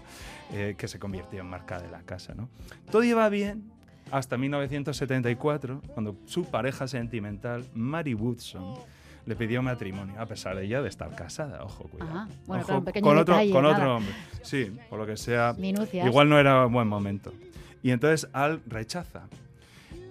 Eh, 0.53 0.75
que 0.77 0.87
se 0.87 0.99
convirtió 0.99 1.41
en 1.41 1.47
marca 1.47 1.81
de 1.81 1.89
la 1.89 2.03
casa. 2.03 2.35
¿no? 2.35 2.49
Todo 2.91 3.03
iba 3.03 3.27
bien 3.29 3.71
hasta 4.11 4.37
1974, 4.37 5.81
cuando 5.93 6.15
su 6.25 6.45
pareja 6.45 6.87
sentimental, 6.87 7.65
Mary 7.73 8.13
Woodson, 8.13 8.75
le 9.25 9.35
pidió 9.35 9.61
matrimonio, 9.61 10.19
a 10.19 10.25
pesar 10.25 10.55
de 10.55 10.65
ella 10.65 10.81
de 10.81 10.89
estar 10.89 11.13
casada. 11.15 11.63
Ojo, 11.63 11.85
cuidado. 11.85 12.11
Ajá. 12.11 12.27
Bueno, 12.45 12.63
Ojo, 12.63 12.83
claro, 12.83 13.01
con 13.01 13.17
otro, 13.17 13.33
detalle, 13.35 13.51
con 13.51 13.63
nada. 13.63 13.75
otro 13.75 13.95
hombre. 13.97 14.13
Sí, 14.43 14.71
por 14.89 14.99
lo 14.99 15.05
que 15.05 15.17
sea. 15.17 15.53
Minucias. 15.57 16.05
Igual 16.07 16.29
no 16.29 16.39
era 16.39 16.65
un 16.67 16.73
buen 16.73 16.87
momento. 16.87 17.33
Y 17.83 17.91
entonces 17.91 18.29
Al 18.33 18.61
rechaza. 18.67 19.27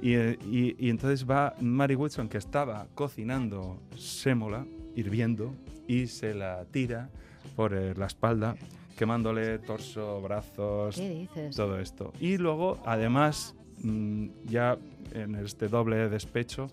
Y, 0.02 0.14
y- 0.16 0.76
y 0.78 0.90
entonces 0.90 1.28
va 1.28 1.54
Mary 1.60 1.94
Woodson, 1.94 2.28
que 2.28 2.38
estaba 2.38 2.86
cocinando 2.94 3.80
sémola, 3.96 4.66
hirviendo, 4.96 5.54
y 5.88 6.06
se 6.08 6.34
la 6.34 6.64
tira 6.70 7.08
por 7.56 7.72
eh, 7.74 7.94
la 7.96 8.06
espalda, 8.06 8.56
quemándole 8.98 9.58
torso, 9.60 10.20
brazos, 10.20 10.96
¿Qué 10.96 11.08
dices? 11.10 11.56
todo 11.56 11.78
esto. 11.80 12.12
Y 12.20 12.36
luego, 12.36 12.80
además, 12.84 13.54
mm, 13.82 14.26
ya 14.46 14.76
en 15.12 15.36
este 15.36 15.68
doble 15.68 16.08
despecho, 16.08 16.70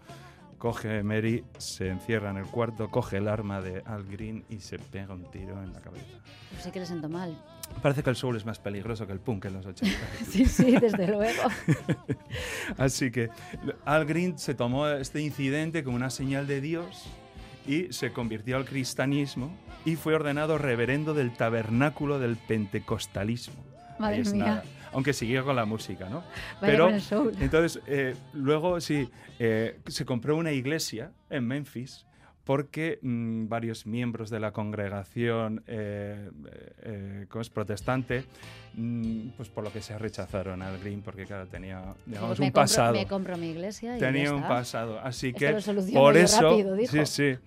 coge 0.62 1.02
Mary, 1.02 1.44
se 1.58 1.88
encierra 1.88 2.30
en 2.30 2.38
el 2.38 2.46
cuarto, 2.46 2.92
coge 2.92 3.18
el 3.18 3.28
arma 3.28 3.62
de 3.62 3.82
Al 3.84 4.04
Green 4.04 4.46
y 4.48 4.60
se 4.60 4.78
pega 4.78 5.16
un 5.16 5.24
tiro 5.32 5.60
en 5.64 5.74
la 5.74 5.82
cabeza. 5.82 6.06
Pues 6.52 6.64
sí 6.64 6.70
que 6.70 6.80
le 6.80 6.86
siento 6.86 7.10
mal. 7.10 7.36
Parece 7.82 8.04
que 8.04 8.12
el 8.12 8.16
soul 8.16 8.38
es 8.38 8.46
más 8.46 8.60
peligroso 8.60 9.08
que 9.08 9.14
el 9.14 9.20
punk 9.20 9.46
en 9.46 9.54
los 9.54 9.66
80. 9.66 9.98
Sí, 10.30 10.46
sí, 10.46 10.78
desde 10.80 11.08
luego. 11.08 11.42
Así 12.78 13.10
que 13.10 13.32
Al 13.86 14.06
Green 14.06 14.38
se 14.38 14.54
tomó 14.54 14.88
este 14.88 15.20
incidente 15.20 15.84
como 15.84 15.96
una 15.96 16.12
señal 16.12 16.46
de 16.46 16.62
Dios 16.62 17.08
y 17.66 17.92
se 17.92 18.14
convirtió 18.14 18.56
al 18.56 18.66
cristianismo 18.66 19.52
y 19.84 19.96
fue 19.96 20.14
ordenado 20.14 20.60
reverendo 20.60 21.16
del 21.16 21.34
tabernáculo 21.34 22.20
del 22.20 22.38
pentecostalismo. 22.38 23.64
Madre 23.98 24.24
mía. 24.26 24.46
nada. 24.46 24.64
Aunque 24.94 25.14
siguió 25.14 25.46
con 25.46 25.56
la 25.56 25.66
música, 25.66 26.10
¿no? 26.10 26.24
Pero 26.60 26.90
entonces, 26.90 27.82
eh, 27.88 28.16
luego 28.34 28.82
sí, 28.82 29.10
eh, 29.40 29.80
se 29.88 30.06
compró 30.06 30.36
una 30.36 30.52
iglesia 30.52 31.12
en 31.30 31.48
Memphis 31.48 32.06
porque 32.44 33.00
mm, 33.02 33.48
varios 33.48 33.86
miembros 33.86 34.30
de 34.30 34.40
la 34.40 34.52
congregación 34.52 35.64
eh, 35.68 36.30
eh, 36.82 37.26
¿cómo 37.30 37.42
es? 37.42 37.50
protestante, 37.50 38.24
mm, 38.74 39.30
pues 39.38 39.50
por 39.50 39.64
lo 39.64 39.72
que 39.72 39.82
se 39.82 39.98
rechazaron 39.98 40.62
al 40.62 40.80
Green, 40.80 41.02
porque 41.02 41.26
claro, 41.26 41.48
tenía 41.48 41.94
digamos, 42.06 42.40
un 42.40 42.48
compro- 42.48 42.52
pasado. 42.54 42.94
Me 42.94 43.06
compro 43.08 43.38
mi 43.38 43.52
iglesia 43.52 43.98
y 43.98 44.00
Tenía 44.00 44.34
un 44.34 44.42
pasado, 44.44 45.00
así 45.00 45.28
Esto 45.28 45.40
que 45.40 45.74
lo 45.74 45.86
por 45.94 46.18
eso, 46.18 46.50
rápido, 46.52 46.76
dijo. 46.76 46.92
sí, 46.92 47.06
sí. 47.06 47.38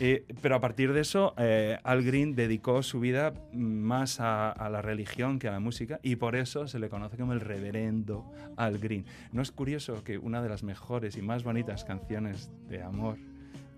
Eh, 0.00 0.24
pero 0.42 0.56
a 0.56 0.60
partir 0.60 0.92
de 0.92 1.00
eso, 1.02 1.34
eh, 1.38 1.78
Al 1.84 2.02
Green 2.02 2.34
dedicó 2.34 2.82
su 2.82 2.98
vida 3.00 3.32
más 3.52 4.18
a, 4.20 4.50
a 4.50 4.68
la 4.68 4.82
religión 4.82 5.38
que 5.38 5.46
a 5.46 5.52
la 5.52 5.60
música 5.60 6.00
y 6.02 6.16
por 6.16 6.34
eso 6.34 6.66
se 6.66 6.78
le 6.80 6.88
conoce 6.88 7.16
como 7.16 7.32
el 7.32 7.40
Reverendo 7.40 8.24
Al 8.56 8.78
Green. 8.78 9.04
¿No 9.32 9.40
es 9.40 9.52
curioso 9.52 10.02
que 10.02 10.18
una 10.18 10.42
de 10.42 10.48
las 10.48 10.64
mejores 10.64 11.16
y 11.16 11.22
más 11.22 11.44
bonitas 11.44 11.84
canciones 11.84 12.50
de 12.68 12.82
amor 12.82 13.18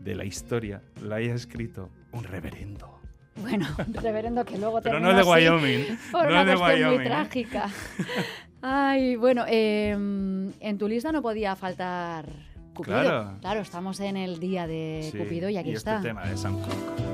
de 0.01 0.15
la 0.15 0.25
historia 0.25 0.83
la 1.03 1.17
haya 1.17 1.35
escrito 1.35 1.91
un 2.13 2.25
reverendo? 2.25 2.93
Bueno, 3.37 3.67
reverendo 4.03 4.45
que 4.45 4.57
luego 4.59 4.81
Pero 4.81 4.99
no 4.99 5.11
es 5.11 5.17
de 5.17 5.23
Wyoming. 5.23 5.99
Por 6.11 6.25
no 6.25 6.31
una 6.31 6.45
de 6.45 6.57
muy 6.57 6.65
Wyoming. 6.65 7.01
¿eh? 7.01 7.05
trágica. 7.05 7.69
Ay, 8.63 9.17
bueno, 9.17 9.45
eh, 9.47 9.91
en 9.91 10.79
tu 10.79 10.89
lista 10.89 11.13
no 11.13 11.21
podía 11.23 11.55
faltar 11.55 12.27
Cupido. 12.75 13.01
Claro. 13.01 13.39
Claro, 13.41 13.61
estamos 13.61 14.01
en 14.01 14.17
el 14.17 14.39
día 14.41 14.67
de 14.67 15.09
Sí, 15.13 15.19
Cupido 15.19 15.49
y 15.51 15.57
aquí 15.59 15.73
este 15.73 15.91
está. 15.91 16.01
tema 16.03 16.27
de 16.27 16.37
Sam 16.37 16.55
Cooke. 16.61 17.06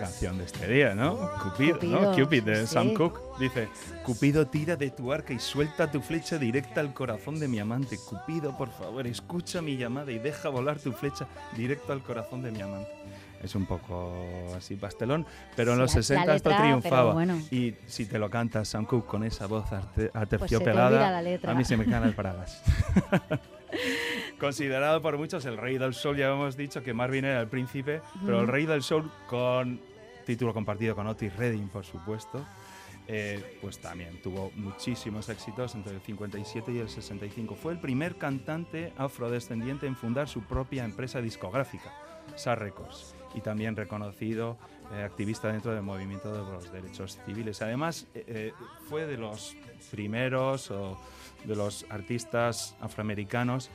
La 0.00 0.06
canción 0.06 0.38
de 0.38 0.44
este 0.44 0.66
día, 0.68 0.94
¿no? 0.94 1.16
Cupido, 1.42 1.74
¿no? 1.82 1.98
Cupido, 2.10 2.14
Cupid 2.24 2.42
de 2.42 2.66
sí. 2.66 2.74
Sam 2.74 2.94
Cooke. 2.94 3.20
Dice, 3.38 3.68
Cupido 4.04 4.46
tira 4.46 4.76
de 4.76 4.90
tu 4.90 5.12
arca 5.12 5.32
y 5.32 5.38
suelta 5.38 5.90
tu 5.90 6.00
flecha 6.00 6.38
directa 6.38 6.80
al 6.80 6.94
corazón 6.94 7.38
de 7.38 7.48
mi 7.48 7.58
amante. 7.58 7.98
Cupido, 7.98 8.56
por 8.56 8.70
favor, 8.70 9.06
escucha 9.06 9.60
mi 9.62 9.76
llamada 9.76 10.10
y 10.12 10.18
deja 10.18 10.48
volar 10.48 10.78
tu 10.78 10.92
flecha 10.92 11.26
directo 11.56 11.92
al 11.92 12.02
corazón 12.02 12.42
de 12.42 12.50
mi 12.52 12.60
amante. 12.62 12.90
Es 13.42 13.54
un 13.54 13.66
poco 13.66 14.14
así 14.56 14.76
pastelón, 14.76 15.26
pero 15.54 15.72
en 15.72 15.76
Sí, 15.76 15.80
los 15.82 15.90
la- 15.92 15.96
la 15.98 16.02
60 16.02 16.34
esto 16.36 16.48
letra, 16.50 16.62
pero 16.64 16.78
triunfaba. 16.80 17.12
bueno. 17.12 17.38
Y 17.50 17.74
si 17.86 18.06
te 18.06 18.18
lo 18.18 18.30
cantas, 18.30 18.66
Sam 18.68 18.86
Cooke, 18.86 19.06
con 19.06 19.24
esa 19.24 19.46
voz 19.46 19.66
Pues 19.94 20.10
aterciopelada, 20.14 21.20
letra. 21.20 21.52
a 21.52 21.54
mí 21.54 21.64
se 21.64 21.76
me 21.76 21.84
caen 21.84 22.04
las 22.04 22.14
paradas. 22.14 22.62
Considerado 24.38 25.00
por 25.00 25.16
muchos 25.16 25.44
el 25.46 25.56
rey 25.56 25.78
del 25.78 25.94
sol, 25.94 26.16
ya 26.16 26.30
hemos 26.30 26.56
dicho 26.56 26.82
que 26.82 26.92
Marvin 26.92 27.24
era 27.24 27.40
el 27.40 27.48
príncipe, 27.48 28.02
pero 28.24 28.40
el 28.40 28.48
rey 28.48 28.66
del 28.66 28.82
sol 28.82 29.10
con 29.28 29.80
título 30.26 30.52
compartido 30.52 30.94
con 30.94 31.06
Otis 31.06 31.34
Redding, 31.36 31.68
por 31.68 31.84
supuesto, 31.84 32.44
eh, 33.08 33.58
pues 33.62 33.78
también 33.78 34.20
tuvo 34.20 34.50
muchísimos 34.56 35.28
éxitos 35.28 35.74
entre 35.74 35.94
el 35.94 36.00
57 36.00 36.72
y 36.72 36.78
el 36.78 36.88
65. 36.88 37.54
Fue 37.54 37.72
el 37.72 37.78
primer 37.78 38.16
cantante 38.16 38.92
afrodescendiente 38.98 39.86
en 39.86 39.96
fundar 39.96 40.28
su 40.28 40.42
propia 40.42 40.84
empresa 40.84 41.22
discográfica, 41.22 41.94
SAR 42.34 42.58
Records, 42.58 43.14
y 43.34 43.40
también 43.40 43.76
reconocido 43.76 44.56
eh, 44.92 45.02
activista 45.02 45.52
dentro 45.52 45.72
del 45.72 45.82
movimiento 45.82 46.32
de 46.32 46.52
los 46.52 46.72
derechos 46.72 47.18
civiles. 47.26 47.60
Además, 47.60 48.06
eh, 48.14 48.24
eh, 48.26 48.52
fue 48.88 49.06
de 49.06 49.16
los 49.16 49.56
primeros 49.90 50.70
o 50.70 50.96
de 51.44 51.54
los 51.56 51.84
artistas 51.90 52.76
afroamericanos 52.80 53.70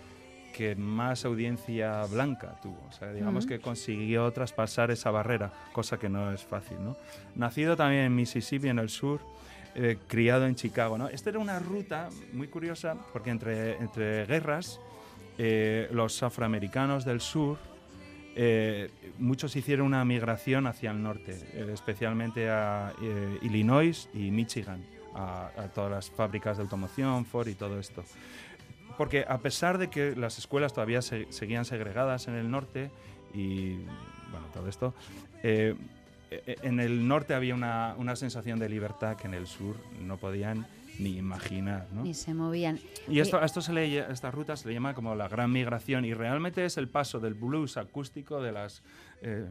que 0.51 0.75
más 0.75 1.25
audiencia 1.25 2.05
blanca 2.05 2.55
tuvo. 2.61 2.77
O 2.89 2.91
sea, 2.91 3.11
digamos 3.13 3.45
Mm. 3.45 3.49
que 3.49 3.59
consiguió 3.59 4.31
traspasar 4.31 4.91
esa 4.91 5.11
barrera, 5.11 5.51
cosa 5.73 5.97
que 5.97 6.09
no 6.09 6.31
es 6.31 6.43
fácil, 6.43 6.77
¿no? 6.83 6.95
Nacido 7.35 7.75
también 7.75 8.03
en 8.03 8.15
Mississippi, 8.15 8.67
en 8.69 8.79
el 8.79 8.89
sur, 8.89 9.19
eh, 9.75 9.97
criado 10.07 10.45
en 10.47 10.55
Chicago, 10.55 10.97
¿no? 10.97 11.07
Esta 11.07 11.29
era 11.29 11.39
una 11.39 11.59
ruta 11.59 12.09
muy 12.33 12.47
curiosa 12.47 12.95
porque 13.13 13.29
entre, 13.29 13.77
entre 13.77 14.25
guerras, 14.25 14.79
eh, 15.37 15.87
los 15.91 16.21
afroamericanos 16.23 17.05
del 17.05 17.21
sur, 17.21 17.57
eh, 18.35 18.89
muchos 19.17 19.55
hicieron 19.55 19.87
una 19.87 20.05
migración 20.05 20.67
hacia 20.67 20.91
el 20.91 21.01
norte, 21.01 21.37
eh, 21.53 21.71
especialmente 21.73 22.49
a 22.49 22.93
eh, 23.01 23.39
Illinois 23.41 24.09
y 24.13 24.31
Michigan, 24.31 24.83
a, 25.15 25.47
a 25.57 25.67
todas 25.67 25.91
las 25.91 26.09
fábricas 26.09 26.57
de 26.57 26.63
automoción, 26.63 27.25
Ford 27.25 27.47
y 27.49 27.55
todo 27.55 27.77
esto. 27.79 28.03
Porque 29.01 29.25
a 29.27 29.39
pesar 29.39 29.79
de 29.79 29.89
que 29.89 30.15
las 30.15 30.37
escuelas 30.37 30.73
todavía 30.73 31.01
se- 31.01 31.25
seguían 31.31 31.65
segregadas 31.65 32.27
en 32.27 32.35
el 32.35 32.51
norte 32.51 32.91
y 33.33 33.77
bueno, 34.29 34.45
todo 34.53 34.67
esto, 34.69 34.93
eh, 35.41 35.73
eh, 36.29 36.55
en 36.61 36.79
el 36.79 37.07
norte 37.07 37.33
había 37.33 37.55
una, 37.55 37.95
una 37.97 38.15
sensación 38.15 38.59
de 38.59 38.69
libertad 38.69 39.17
que 39.17 39.25
en 39.25 39.33
el 39.33 39.47
sur 39.47 39.75
no 39.99 40.17
podían 40.17 40.67
ni 40.99 41.17
imaginar. 41.17 41.87
¿no? 41.91 42.03
Ni 42.03 42.13
se 42.13 42.35
movían. 42.35 42.79
Y 43.07 43.21
esto, 43.21 43.39
a 43.41 43.45
esto 43.45 43.59
se 43.61 43.73
le, 43.73 43.87
lle- 43.89 44.07
esta 44.11 44.29
ruta 44.29 44.55
se 44.55 44.67
le 44.67 44.75
llama 44.75 44.93
como 44.93 45.15
la 45.15 45.27
gran 45.27 45.51
migración 45.51 46.05
y 46.05 46.13
realmente 46.13 46.63
es 46.63 46.77
el 46.77 46.87
paso 46.87 47.19
del 47.19 47.33
blues 47.33 47.77
acústico 47.77 48.39
de 48.39 48.51
las, 48.51 48.83
eh, 49.23 49.47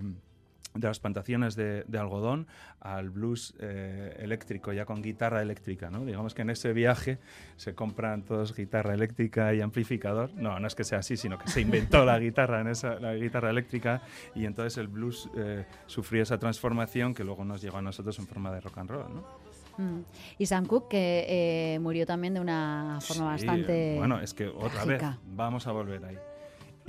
de 0.74 0.86
las 0.86 1.00
plantaciones 1.00 1.56
de, 1.56 1.84
de 1.88 1.98
algodón 1.98 2.46
al 2.80 3.10
blues 3.10 3.54
eh, 3.58 4.16
eléctrico, 4.20 4.72
ya 4.72 4.84
con 4.84 5.02
guitarra 5.02 5.42
eléctrica. 5.42 5.90
¿no? 5.90 6.04
Digamos 6.04 6.34
que 6.34 6.42
en 6.42 6.50
ese 6.50 6.72
viaje 6.72 7.18
se 7.56 7.74
compran 7.74 8.22
todos 8.24 8.54
guitarra 8.54 8.94
eléctrica 8.94 9.52
y 9.52 9.60
amplificador. 9.60 10.32
No, 10.34 10.58
no 10.60 10.66
es 10.66 10.74
que 10.74 10.84
sea 10.84 10.98
así, 11.00 11.16
sino 11.16 11.38
que 11.38 11.48
se 11.48 11.60
inventó 11.60 12.04
la 12.04 12.18
guitarra, 12.18 12.60
en 12.60 12.68
esa, 12.68 13.00
la 13.00 13.14
guitarra 13.14 13.50
eléctrica 13.50 14.02
y 14.34 14.46
entonces 14.46 14.78
el 14.78 14.88
blues 14.88 15.28
eh, 15.36 15.64
sufrió 15.86 16.22
esa 16.22 16.38
transformación 16.38 17.14
que 17.14 17.24
luego 17.24 17.44
nos 17.44 17.60
llegó 17.62 17.78
a 17.78 17.82
nosotros 17.82 18.18
en 18.18 18.26
forma 18.26 18.52
de 18.52 18.60
rock 18.60 18.78
and 18.78 18.90
roll. 18.90 19.14
¿no? 19.14 19.50
Mm. 19.78 20.04
Y 20.38 20.46
Sam 20.46 20.66
Cooke, 20.66 20.88
que 20.88 21.26
eh, 21.74 21.78
murió 21.80 22.06
también 22.06 22.34
de 22.34 22.40
una 22.40 22.98
forma 23.00 23.38
Sí, 23.38 23.46
bastante. 23.46 23.94
Bueno, 23.98 24.20
es 24.20 24.34
que 24.34 24.46
otra 24.46 24.84
vez, 24.84 24.98
trágica. 24.98 25.18
vamos 25.26 25.66
a 25.66 25.72
volver 25.72 26.04
ahí. 26.04 26.18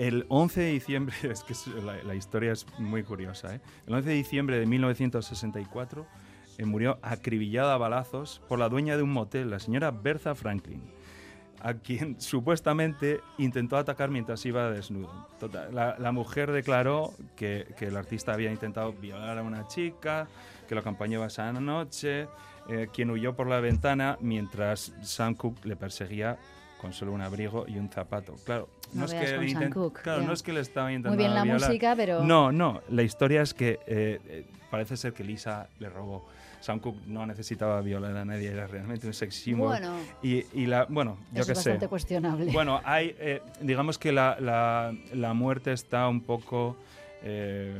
El 0.01 0.25
11 0.29 0.61
de 0.61 0.71
diciembre, 0.71 1.15
es 1.29 1.43
que 1.43 1.53
la, 1.83 2.15
historia 2.15 2.53
es 2.53 2.65
muy 2.79 3.03
curiosa, 3.03 3.53
¿eh? 3.53 3.61
El 3.85 3.93
11 3.93 4.09
de 4.09 4.15
diciembre 4.15 4.59
de 4.59 4.65
1964 4.65 6.07
eh, 6.57 6.65
murió 6.65 6.97
acribillada 7.03 7.75
a 7.75 7.77
balazos 7.77 8.41
por 8.49 8.57
la 8.57 8.67
dueña 8.67 8.97
de 8.97 9.03
un 9.03 9.13
motel, 9.13 9.51
la 9.51 9.59
señora 9.59 9.91
Bertha 9.91 10.33
Franklin, 10.33 10.81
a 11.59 11.75
quien 11.75 12.19
supuestamente 12.19 13.21
intentó 13.37 13.77
atacar 13.77 14.09
mientras 14.09 14.43
iba 14.43 14.71
desnudo. 14.71 15.27
La, 15.71 16.11
mujer 16.11 16.51
declaró 16.51 17.13
que, 17.35 17.67
que 17.77 17.85
el 17.85 17.95
artista 17.95 18.33
había 18.33 18.51
intentado 18.51 18.93
violar 18.93 19.37
a 19.37 19.43
una 19.43 19.67
chica, 19.67 20.27
que 20.67 20.73
lo 20.73 20.81
acompañaba 20.81 21.27
esa 21.27 21.53
noche, 21.53 22.27
eh, 22.69 22.87
quien 22.91 23.11
huyó 23.11 23.35
por 23.35 23.45
la 23.45 23.59
ventana 23.59 24.17
mientras 24.19 24.95
Sam 25.03 25.35
Cooke 25.35 25.63
le 25.63 25.75
perseguía 25.75 26.39
con 26.81 26.93
solo 26.93 27.11
un 27.13 27.21
abrigo 27.21 27.65
y 27.67 27.77
un 27.77 27.89
zapato. 27.89 28.35
Claro, 28.43 28.67
no, 28.93 29.01
No 29.01 29.05
es 29.05 29.13
que 29.13 29.37
intent- 29.39 29.91
claro, 30.01 30.23
no 30.23 30.33
es 30.33 30.41
que 30.41 30.51
le 30.51 30.61
estaba 30.61 30.91
intentando 30.91 31.15
Muy 31.15 31.23
bien 31.23 31.35
la 31.35 31.43
violar. 31.43 31.69
música, 31.69 31.93
pero. 31.95 32.23
No, 32.23 32.51
no, 32.51 32.81
la 32.89 33.03
historia 33.03 33.43
es 33.43 33.53
que 33.53 33.79
eh, 33.85 34.19
eh, 34.27 34.45
parece 34.71 34.97
ser 34.97 35.13
que 35.13 35.23
Lisa 35.23 35.69
le 35.79 35.89
robó. 35.89 36.25
Sam 36.59 36.79
Cooke 36.79 36.99
no 37.07 37.25
necesitaba 37.25 37.81
violar 37.81 38.15
a 38.17 38.25
nadie, 38.25 38.49
era 38.51 38.67
realmente 38.67 39.07
un 39.07 39.13
sex 39.13 39.33
symbol. 39.35 39.69
Bueno, 39.69 39.93
Y, 40.21 40.45
y 40.53 40.65
la, 40.67 40.85
bueno, 40.89 41.17
yo 41.33 41.43
qué 41.45 41.53
es 41.53 41.57
sé. 41.59 41.69
bastante 41.71 41.87
cuestionable. 41.87 42.51
Bueno, 42.51 42.81
hay, 42.83 43.15
eh, 43.19 43.41
digamos 43.61 43.97
que 43.97 44.11
la, 44.11 44.37
la- 44.39 44.93
la 45.13 45.33
muerte 45.33 45.73
está 45.73 46.07
un 46.07 46.21
poco, 46.21 46.77
eh, 47.23 47.73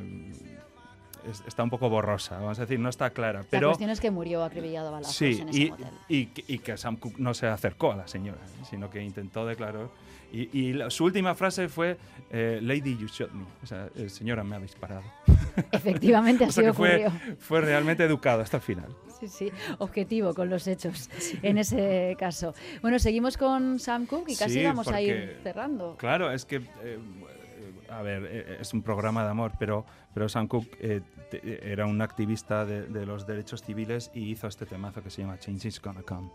es- 1.30 1.44
está 1.48 1.64
un 1.64 1.70
poco 1.70 1.90
borrosa, 1.90 2.40
vamos 2.40 2.58
a 2.60 2.62
decir, 2.62 2.80
no 2.80 2.90
está 2.90 3.10
clara. 3.12 3.40
la 3.42 3.46
Pero 3.50 3.68
cuestión 3.70 3.90
es 3.90 4.00
que 4.00 4.12
murió 4.12 4.44
acribillado 4.44 4.90
a 4.90 4.92
balazos 4.92 5.16
sí, 5.16 5.40
en 5.42 5.50
ese 5.50 5.60
y, 5.62 5.70
motel. 5.72 5.88
y, 6.10 6.26
que- 6.28 6.44
y 6.48 6.60
que 6.60 6.78
Sam 6.78 6.98
Cooke 6.98 7.20
no 7.20 7.34
se 7.34 7.48
acercó 7.48 7.92
a 7.92 7.96
la 7.96 8.08
señora, 8.08 8.40
¿eh? 8.44 8.66
sino 8.70 8.90
que 8.90 9.02
intentó 9.04 9.46
declarar. 9.46 9.88
Y, 10.34 10.58
y 10.58 10.74
la- 10.74 10.90
su 10.90 11.04
última 11.04 11.36
frase 11.36 11.68
fue, 11.68 11.98
eh, 12.30 12.60
Lady, 12.62 12.98
you 12.98 13.08
shot 13.08 13.32
me. 13.34 13.44
O 13.62 13.66
sea, 13.66 13.90
eh, 13.96 14.08
señora, 14.08 14.44
me 14.46 14.56
ha 14.56 14.60
disparado. 14.60 15.04
Efectivamente, 15.72 16.44
O 16.46 16.48
así 16.48 16.62
sea 16.62 16.70
que 16.72 16.74
fue, 16.74 17.06
ocurrió. 17.08 17.36
fue 17.40 17.62
realmente 17.62 18.04
educado 18.04 18.42
hasta 18.42 18.58
el 18.58 18.64
final. 18.64 18.88
Sí, 19.20 19.28
sí, 19.28 19.52
objetivo 19.78 20.34
con 20.34 20.50
los 20.50 20.66
hechos 20.68 21.10
en 21.44 21.58
ese 21.60 22.16
caso. 22.18 22.56
Bueno, 22.82 22.98
seguimos 22.98 23.38
con 23.38 23.78
Sam 23.80 24.08
Cooke 24.08 24.32
y 24.32 24.36
casi 24.36 24.56
Sí, 24.56 24.64
vamos 24.64 24.88
a 24.88 25.00
ir 25.02 25.14
porque- 25.34 25.44
cerrando. 25.44 25.96
Claro, 25.98 26.32
es 26.32 26.46
que, 26.46 26.56
eh, 26.84 26.98
a 27.92 28.02
ver, 28.02 28.26
eh, 28.26 28.58
es 28.62 28.74
un 28.74 28.82
programa 28.82 29.24
de 29.24 29.30
amor, 29.30 29.52
pero, 29.60 29.86
pero 30.14 30.28
Sam 30.30 30.48
Cooke 30.48 30.78
eh, 30.80 31.02
te- 31.30 31.72
era 31.72 31.86
un 31.86 32.02
activista 32.02 32.66
de, 32.66 32.84
de 32.88 33.06
los 33.06 33.28
derechos 33.28 33.62
civiles 33.62 34.12
y 34.14 34.32
hizo 34.32 34.48
este 34.48 34.66
temazo 34.66 35.04
que 35.04 35.10
se 35.10 35.22
llama 35.22 35.38
Change 35.40 35.66
is 35.68 35.82
Gonna 35.82 36.02
Come. 36.04 36.30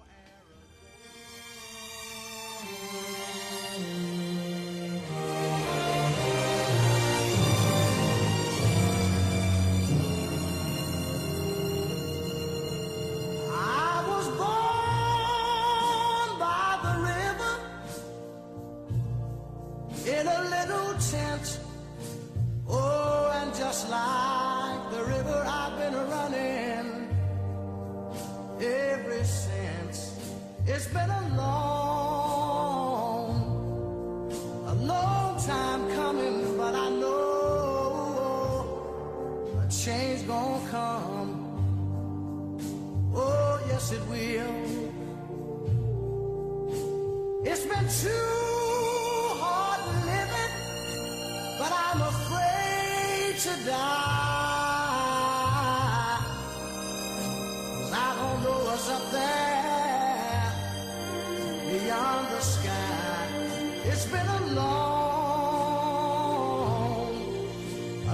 It's 63.97 64.05
been 64.13 64.27
a 64.27 64.41
long, 64.61 65.97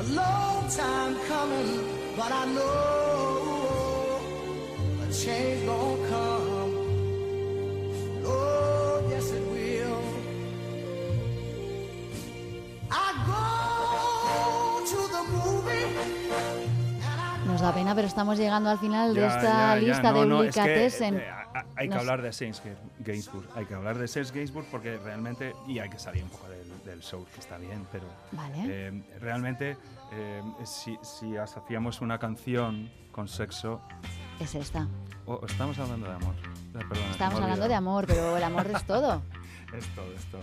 a 0.01 0.03
long 0.15 0.69
time 0.69 1.15
coming, 1.27 1.71
but 2.17 2.31
I 2.31 2.45
know 2.55 4.21
a 5.03 5.07
change 5.13 5.67
gonna 5.67 6.09
come. 6.09 6.73
Oh, 8.25 9.03
yes, 9.11 9.27
it 9.33 9.43
will. 9.55 10.03
I 12.93 13.07
go 13.27 13.45
to 14.93 15.01
the 15.17 15.23
movie 15.35 15.87
and 17.03 17.57
I 17.59 17.61
da 17.61 17.73
pena, 17.75 17.95
pero 17.97 18.07
estamos 18.07 18.39
llegando 18.39 18.71
al 18.71 18.79
final 18.79 19.15
de 19.15 19.27
esta 19.27 19.43
ya, 19.43 19.75
ya, 19.75 19.77
lista 19.77 20.13
no, 20.13 20.21
de 20.21 20.27
no, 20.27 20.43
es 20.45 20.55
que, 20.55 20.61
Delicatessen. 20.61 21.17
eh, 21.19 21.27
hay 21.77 21.89
que 21.89 21.95
Nos- 21.95 22.01
hablar 22.03 22.23
de 22.23 22.33
Saints 22.33 22.61
Gainsbourg. 23.03 23.47
Hay 23.55 23.65
que 23.67 23.75
hablar 23.75 23.99
de 23.99 24.09
Saints 24.09 24.33
Gainsbourg 24.33 24.67
porque 24.71 24.99
realmente. 24.99 25.55
Y 25.67 25.79
hay 25.79 25.89
que 25.91 25.99
salir 25.99 26.23
un 26.25 26.31
poco 26.31 26.49
del, 26.49 26.85
del 26.85 27.01
show, 27.01 27.27
que 27.35 27.41
está 27.41 27.59
bien, 27.59 27.87
pero. 27.93 28.05
Vale. 28.33 28.59
eh, 28.67 29.03
realmente, 29.21 29.77
eh, 30.13 30.43
si, 30.65 30.99
si 31.03 31.37
hacíamos 31.37 32.01
una 32.01 32.19
canción 32.19 32.91
con 33.13 33.29
sexo. 33.29 33.81
Es 34.41 34.55
esta. 34.55 34.89
o 35.27 35.45
estamos 35.47 35.79
hablando 35.79 36.09
de 36.09 36.15
amor. 36.15 36.35
Perdona, 36.73 37.11
Estamos 37.11 37.41
hablando 37.41 37.69
de 37.69 37.75
amor, 37.75 38.07
pero 38.07 38.37
el 38.37 38.43
amor 38.43 38.67
es 38.69 38.85
todo. 38.87 39.23
Es 39.73 39.87
todo, 39.95 40.13
es 40.13 40.25
todo. 40.27 40.43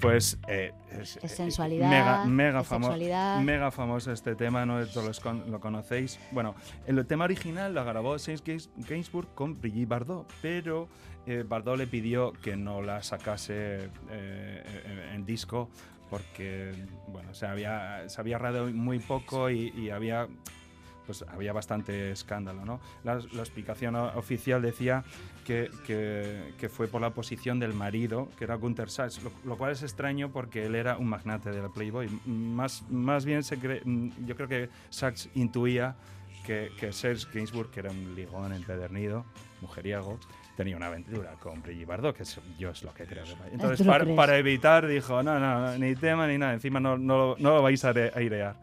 Pues 0.00 0.38
eh, 0.46 0.72
es, 0.92 1.16
Es 1.16 1.24
eh, 1.24 1.28
sensualidad, 1.28 1.88
mega, 1.90 2.24
mega, 2.26 2.60
es 2.60 2.68
famo- 2.68 2.82
sexualidad. 2.82 3.40
mega 3.40 3.70
famoso 3.72 4.12
este 4.12 4.36
tema, 4.36 4.64
no 4.64 4.86
todos 4.86 5.18
con- 5.18 5.50
lo 5.50 5.58
conocéis. 5.58 6.20
Bueno, 6.30 6.54
el 6.86 7.04
tema 7.06 7.24
original 7.24 7.74
lo 7.74 7.84
grabó 7.84 8.14
Gains- 8.14 8.68
Gainsbourg 8.76 9.34
con 9.34 9.60
Brigitte 9.60 9.88
Bardot, 9.88 10.32
pero 10.42 10.88
eh, 11.26 11.44
Bardot 11.46 11.76
le 11.76 11.86
pidió 11.86 12.32
que 12.32 12.56
no 12.56 12.82
la 12.82 13.02
sacase 13.02 13.90
eh, 14.10 14.82
en, 14.84 15.14
en 15.14 15.26
disco 15.26 15.68
porque 16.10 16.72
bueno, 17.08 17.34
se 17.34 17.46
había, 17.46 18.08
se 18.08 18.20
había 18.20 18.38
muy 18.38 18.98
poco 18.98 19.50
y, 19.50 19.90
había 19.90 20.28
pues 21.06 21.24
había 21.28 21.52
bastante 21.52 22.10
escándalo, 22.10 22.64
¿no? 22.64 22.80
La, 23.04 23.14
explicación 23.14 23.94
oficial 23.94 24.60
decía 24.60 25.04
que, 25.44 25.70
que- 25.86 26.68
fue 26.68 26.88
por 26.88 27.00
la 27.00 27.10
posición 27.10 27.60
del 27.60 27.74
marido, 27.74 28.28
que 28.36 28.42
era 28.42 28.56
Gunther 28.56 28.90
Sachs, 28.90 29.20
lo, 29.44 29.56
cual 29.56 29.70
es 29.70 29.84
extraño 29.84 30.32
porque 30.32 30.66
él 30.66 30.74
era 30.74 30.96
un 30.96 31.08
magnate 31.08 31.52
de 31.52 31.62
la 31.62 31.68
Playboy. 31.68 32.08
Más, 32.26 32.82
más 32.90 33.24
bien 33.24 33.42
yo 34.26 34.34
creo 34.34 34.48
que 34.48 34.68
Sachs 34.90 35.28
intuía 35.34 35.94
que, 36.44 36.72
que 36.76 36.92
Serge 36.92 37.26
Gainsbourg, 37.32 37.70
que 37.70 37.80
era 37.80 37.92
un 37.92 38.16
ligón 38.16 38.52
empedernido, 38.52 39.24
mujeriego, 39.60 40.18
tenía 40.56 40.76
una 40.76 40.86
aventura 40.86 41.32
con 41.34 41.60
Brigitte 41.62 41.86
Bardot, 41.86 42.16
que 42.16 42.22
es- 42.22 42.40
yo 42.58 42.70
es 42.70 42.82
lo 42.82 42.92
que 42.94 43.04
creo. 43.04 43.24
que 43.24 43.32
va. 43.34 43.46
Entonces, 43.52 43.78
¿Tú 43.78 43.84
lo 43.84 43.92
para, 43.92 44.14
para 44.16 44.38
evitar, 44.38 44.86
dijo, 44.86 45.22
no, 45.22 45.38
no, 45.38 45.76
ni 45.78 45.94
tema 45.94 46.26
ni 46.26 46.38
nada, 46.38 46.54
encima 46.54 46.80
no, 46.80 46.96
no, 46.96 47.36
no 47.38 47.50
lo 47.54 47.62
vais 47.62 47.84
a 47.84 47.88
aire- 47.90 48.12
airear. 48.14 48.56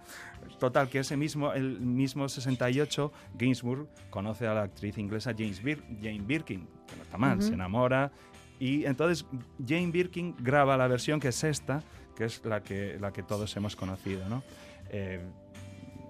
Total, 0.60 0.88
que 0.90 1.00
ese 1.00 1.18
mismo, 1.18 1.52
el 1.54 1.80
mismo 1.82 2.28
68, 2.30 3.12
Gainsbourg 3.36 3.88
conoce 4.10 4.48
a 4.48 4.54
la 4.54 4.64
actriz 4.64 4.98
inglesa 4.98 5.34
James 5.38 5.62
Bir- 5.64 5.84
Jane 6.02 6.22
Birkin, 6.22 6.68
que 6.88 6.96
no 6.96 7.04
está 7.04 7.18
mal, 7.18 7.38
Ujú. 7.40 7.48
se 7.48 7.54
enamora. 7.54 8.12
Y 8.60 8.86
entonces 8.86 9.26
Jane 9.66 9.88
Birkin 9.92 10.36
graba 10.40 10.78
la 10.78 10.88
versión 10.88 11.20
que 11.20 11.30
es 11.30 11.44
esta, 11.44 11.82
que 12.16 12.26
es 12.26 12.44
la 12.46 12.62
que, 12.62 12.98
la 13.00 13.12
que 13.12 13.24
todos 13.24 13.56
hemos 13.58 13.76
conocido, 13.76 14.28
¿no? 14.30 14.44
Eh, 14.90 15.20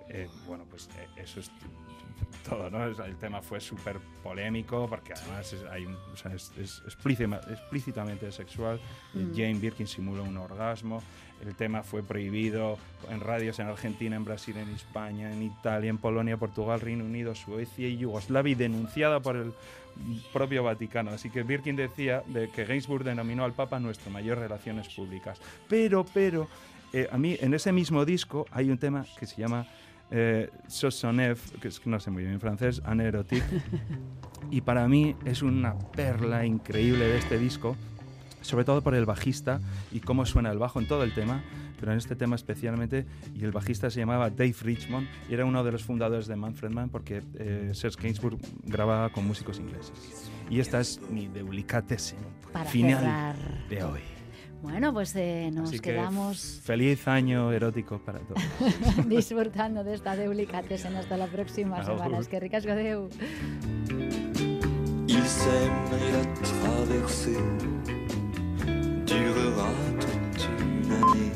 eh, 0.09 0.27
bueno, 0.45 0.65
pues 0.69 0.87
eh, 0.99 1.07
eso 1.23 1.39
es 1.39 1.49
todo, 2.47 2.69
¿no? 2.69 2.83
El 2.85 3.15
tema 3.17 3.41
fue 3.41 3.59
súper 3.59 3.97
polémico 4.21 4.87
porque 4.89 5.13
además 5.13 5.51
es, 5.53 5.63
hay 5.71 5.85
un- 5.85 5.95
o 5.95 6.15
sea, 6.15 6.33
es- 6.33 6.51
es 6.57 6.81
explícima- 6.85 7.39
explícitamente 7.49 8.31
sexual. 8.31 8.79
Mm. 9.13 9.31
Jane 9.35 9.53
Birkin 9.55 9.87
simula 9.87 10.21
un 10.21 10.37
orgasmo. 10.37 11.01
El 11.45 11.55
tema 11.55 11.83
fue 11.83 12.03
prohibido 12.03 12.77
en 13.09 13.19
radios 13.19 13.59
en 13.59 13.67
Argentina, 13.67 14.15
en 14.15 14.23
Brasil, 14.23 14.55
en 14.57 14.69
España, 14.69 15.31
en 15.33 15.43
Italia, 15.43 15.89
en 15.89 15.97
Polonia, 15.97 16.37
Portugal, 16.37 16.79
Reino 16.79 17.03
Unido, 17.03 17.35
Suecia 17.35 17.87
y 17.87 17.97
Yugoslavia, 17.97 18.51
y 18.51 18.55
denunciada 18.55 19.19
por 19.19 19.35
el 19.35 19.51
propio 20.31 20.63
Vaticano. 20.63 21.11
Así 21.11 21.29
que 21.29 21.43
Birkin 21.43 21.75
decía 21.75 22.23
de 22.27 22.49
que 22.49 22.65
Gainsbourg 22.65 23.03
denominó 23.03 23.43
al 23.43 23.53
Papa 23.53 23.79
nuestro 23.79 24.09
mayor 24.09 24.37
relaciones 24.37 24.87
públicas. 24.89 25.39
Pero, 25.67 26.05
pero, 26.13 26.47
eh, 26.93 27.07
a 27.11 27.17
mí 27.17 27.37
en 27.41 27.53
ese 27.53 27.71
mismo 27.73 28.05
disco 28.05 28.45
hay 28.51 28.69
un 28.69 28.77
tema 28.77 29.05
que 29.19 29.25
se 29.25 29.35
llama 29.41 29.67
eh, 30.11 30.49
Sosonev, 30.67 31.37
que 31.61 31.67
es 31.67 31.79
que 31.79 31.89
no 31.89 31.99
sé 31.99 32.11
muy 32.11 32.23
bien 32.23 32.33
en 32.35 32.39
francés, 32.39 32.81
Anerotic. 32.85 33.43
y 34.51 34.61
para 34.61 34.87
mí 34.87 35.15
es 35.25 35.41
una 35.41 35.77
perla 35.77 36.45
increíble 36.45 37.05
de 37.07 37.17
este 37.17 37.37
disco, 37.37 37.75
sobre 38.41 38.65
todo 38.65 38.81
por 38.81 38.93
el 38.95 39.05
bajista 39.05 39.61
y 39.91 39.99
cómo 40.01 40.25
suena 40.25 40.51
el 40.51 40.59
bajo 40.59 40.79
en 40.79 40.87
todo 40.87 41.03
el 41.03 41.13
tema, 41.13 41.41
pero 41.79 41.91
en 41.91 41.97
este 41.97 42.15
tema 42.15 42.35
especialmente, 42.35 43.05
y 43.35 43.43
el 43.43 43.51
bajista 43.51 43.89
se 43.89 43.99
llamaba 43.99 44.29
Dave 44.29 44.55
Richmond, 44.61 45.07
y 45.29 45.33
era 45.33 45.45
uno 45.45 45.63
de 45.63 45.71
los 45.71 45.83
fundadores 45.83 46.27
de 46.27 46.35
Manfred 46.35 46.71
Mann, 46.71 46.89
porque 46.89 47.21
eh, 47.35 47.71
Serge 47.73 48.01
Gainsbourg 48.01 48.37
grababa 48.63 49.09
con 49.09 49.27
músicos 49.27 49.59
ingleses. 49.59 50.29
Y 50.49 50.59
esta 50.59 50.79
es 50.79 51.01
mi 51.09 51.27
Delicatessen 51.27 52.19
Para 52.51 52.65
final 52.65 52.99
cerrar. 52.99 53.35
de 53.69 53.83
hoy. 53.83 54.01
Bueno, 54.63 54.93
pues 54.93 55.13
eh, 55.17 55.51
nos 55.53 55.67
Así 55.69 55.79
que 55.79 55.91
quedamos 55.91 56.61
feliz 56.63 57.05
año 57.09 57.51
erótico 57.51 57.99
para 57.99 58.19
todos. 58.19 58.41
disfrutando 59.07 59.83
de 59.83 59.93
esta 59.93 60.15
Delicatessen 60.15 60.95
hasta 60.95 61.17
la 61.17 61.27
próxima 61.27 61.79
Agur. 61.79 61.97
semana. 61.97 62.19
Es 62.19 62.29
que 62.29 62.39
ricas 62.39 62.65
Godeu. 62.65 63.09
Ils 65.05 65.27
s'aiment 65.27 65.91
et 65.99 66.11
la 66.13 66.23
traversée 66.41 67.43
durera 69.05 69.69
toute 69.99 70.47
une 70.57 70.91
année. 70.93 71.33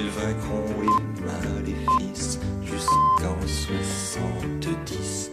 Ils 0.00 0.10
vaincront 0.10 0.68
les 0.82 1.00
maléfices 1.24 2.38
jusqu'en 2.62 3.38
70. 3.46 5.30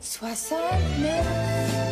69 0.00 1.83